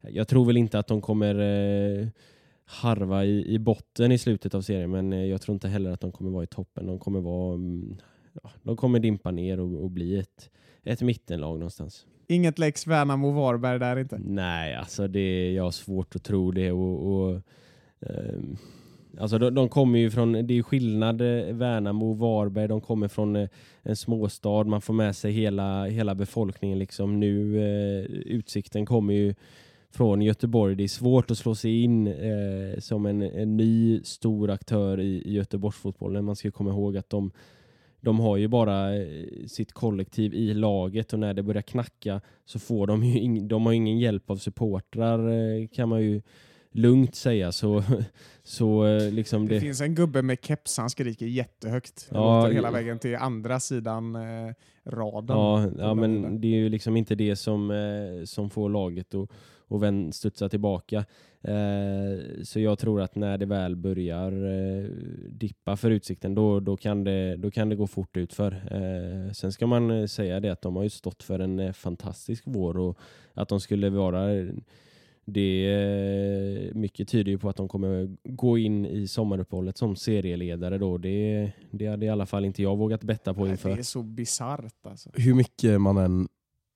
[0.00, 1.34] jag tror väl inte att de kommer
[2.72, 6.00] harva i, i botten i slutet av serien men eh, jag tror inte heller att
[6.00, 6.86] de kommer vara i toppen.
[6.86, 7.96] De kommer, vara, mm,
[8.42, 10.50] ja, de kommer dimpa ner och, och bli ett,
[10.82, 12.06] ett mittenlag någonstans.
[12.26, 14.18] Inget Lex Värnamo-Varberg där inte?
[14.18, 16.72] Nej, alltså det, jag har svårt att tro det.
[16.72, 17.40] och, och
[18.00, 18.56] ehm,
[19.18, 23.08] Alltså de, de kommer ju från, det är skillnad eh, Värnamo och Varberg, de kommer
[23.08, 23.48] från eh,
[23.82, 27.20] en småstad, man får med sig hela, hela befolkningen liksom.
[27.20, 29.34] Nu, eh, Utsikten kommer ju
[29.92, 30.74] från Göteborg.
[30.74, 35.22] Det är svårt att slå sig in eh, som en, en, ny stor aktör i,
[35.24, 36.24] i Göteborgsfotbollen.
[36.24, 37.30] Man ska komma ihåg att de,
[38.00, 42.58] de har ju bara eh, sitt kollektiv i laget och när det börjar knacka så
[42.58, 46.22] får de ju ing, de har ingen hjälp av supportrar eh, kan man ju
[46.72, 47.82] lugnt säga så,
[48.42, 49.54] så eh, liksom det...
[49.54, 52.08] det finns en gubbe med keps, han skriker jättehögt.
[52.10, 55.36] Ja, hela vägen till andra sidan eh, raden.
[55.36, 59.28] Ja, ja men det är ju liksom inte det som, eh, som får laget att
[59.72, 61.04] och vän studsa tillbaka.
[61.42, 64.84] Eh, så jag tror att när det väl börjar eh,
[65.28, 68.52] dippa för Utsikten då, då, kan det, då kan det gå fort ut för.
[68.52, 72.78] Eh, sen ska man säga det att de har ju stått för en fantastisk vår
[72.78, 72.98] och
[73.34, 74.52] att de skulle vara
[75.24, 80.98] det mycket tyder ju på att de kommer gå in i sommaruppehållet som serieledare då.
[80.98, 83.68] Det, det hade i alla fall inte jag vågat betta på inför.
[83.68, 85.10] Det är så bisarrt alltså.
[85.14, 86.28] Hur mycket man än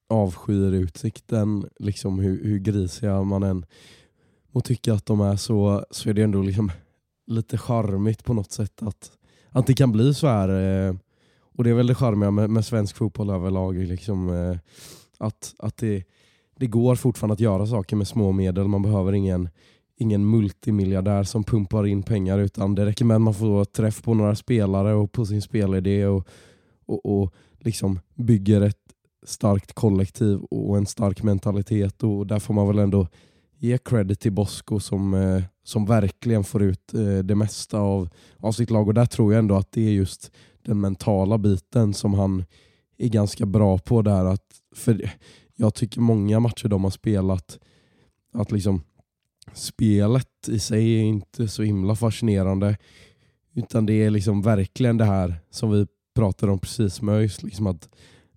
[0.09, 3.67] avskyr utsikten, liksom hur, hur grisiga man än
[4.53, 6.73] må tycka att de är så, så är det ändå liksom
[7.27, 9.13] lite charmigt på något sätt att,
[9.51, 10.49] att det kan bli så här.
[10.49, 10.95] Eh,
[11.57, 13.77] och det är väl det charmiga med, med svensk fotboll överlag.
[13.77, 14.59] Liksom, eh,
[15.19, 16.05] att att det,
[16.57, 18.69] det går fortfarande att göra saker med små medel.
[18.69, 19.49] Man behöver ingen,
[19.97, 24.15] ingen multimiljardär som pumpar in pengar utan det räcker med att man får träff på
[24.15, 26.29] några spelare och på sin spelidé och,
[26.87, 28.86] och, och liksom bygger ett
[29.29, 32.03] starkt kollektiv och en stark mentalitet.
[32.03, 33.09] Och där får man väl ändå
[33.59, 38.09] ge credit till Bosko som, eh, som verkligen får ut eh, det mesta av,
[38.39, 38.89] av sitt lag.
[38.89, 42.45] Och där tror jag ändå att det är just den mentala biten som han
[42.99, 44.03] är ganska bra på.
[44.03, 44.25] där.
[44.25, 45.11] Att, för
[45.57, 47.59] Jag tycker många matcher de har spelat,
[48.33, 48.83] att liksom
[49.53, 52.77] spelet i sig är inte så himla fascinerande.
[53.55, 57.43] Utan det är liksom verkligen det här som vi pratade om precis med ÖIS.
[57.43, 57.89] Liksom att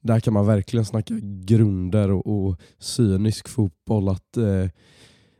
[0.02, 4.10] där kan man verkligen snacka grunder och, och cynisk fotboll.
[4.10, 4.70] Att eh,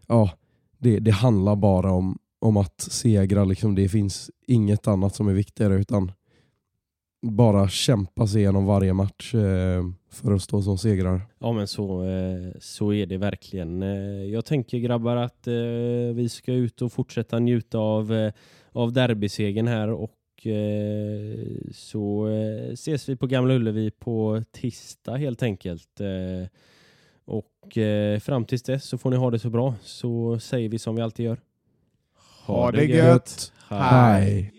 [0.08, 0.32] ja,
[0.78, 3.46] det, det handlar bara om, om att segra.
[3.46, 3.76] Liksom.
[3.76, 6.12] Det finns inget annat som är viktigare utan
[7.22, 11.22] bara kämpa sig igenom varje match eh, för att stå som segrare.
[11.40, 13.84] Ja men så, eh, så är det verkligen.
[13.84, 15.54] Eh, jag tänker grabbar att eh,
[16.14, 18.34] vi ska ut och fortsätta njuta av, eh,
[18.72, 20.12] av derbysegen här och
[20.48, 26.00] eh, så eh, ses vi på Gamla Ullevi på tisdag helt enkelt.
[26.00, 26.48] Eh,
[27.26, 30.80] och eh, fram tills dess så får ni ha det så bra så säger vi
[30.80, 31.40] som vi alltid gör.
[32.46, 33.54] Ha det gött!
[33.68, 34.54] Hej!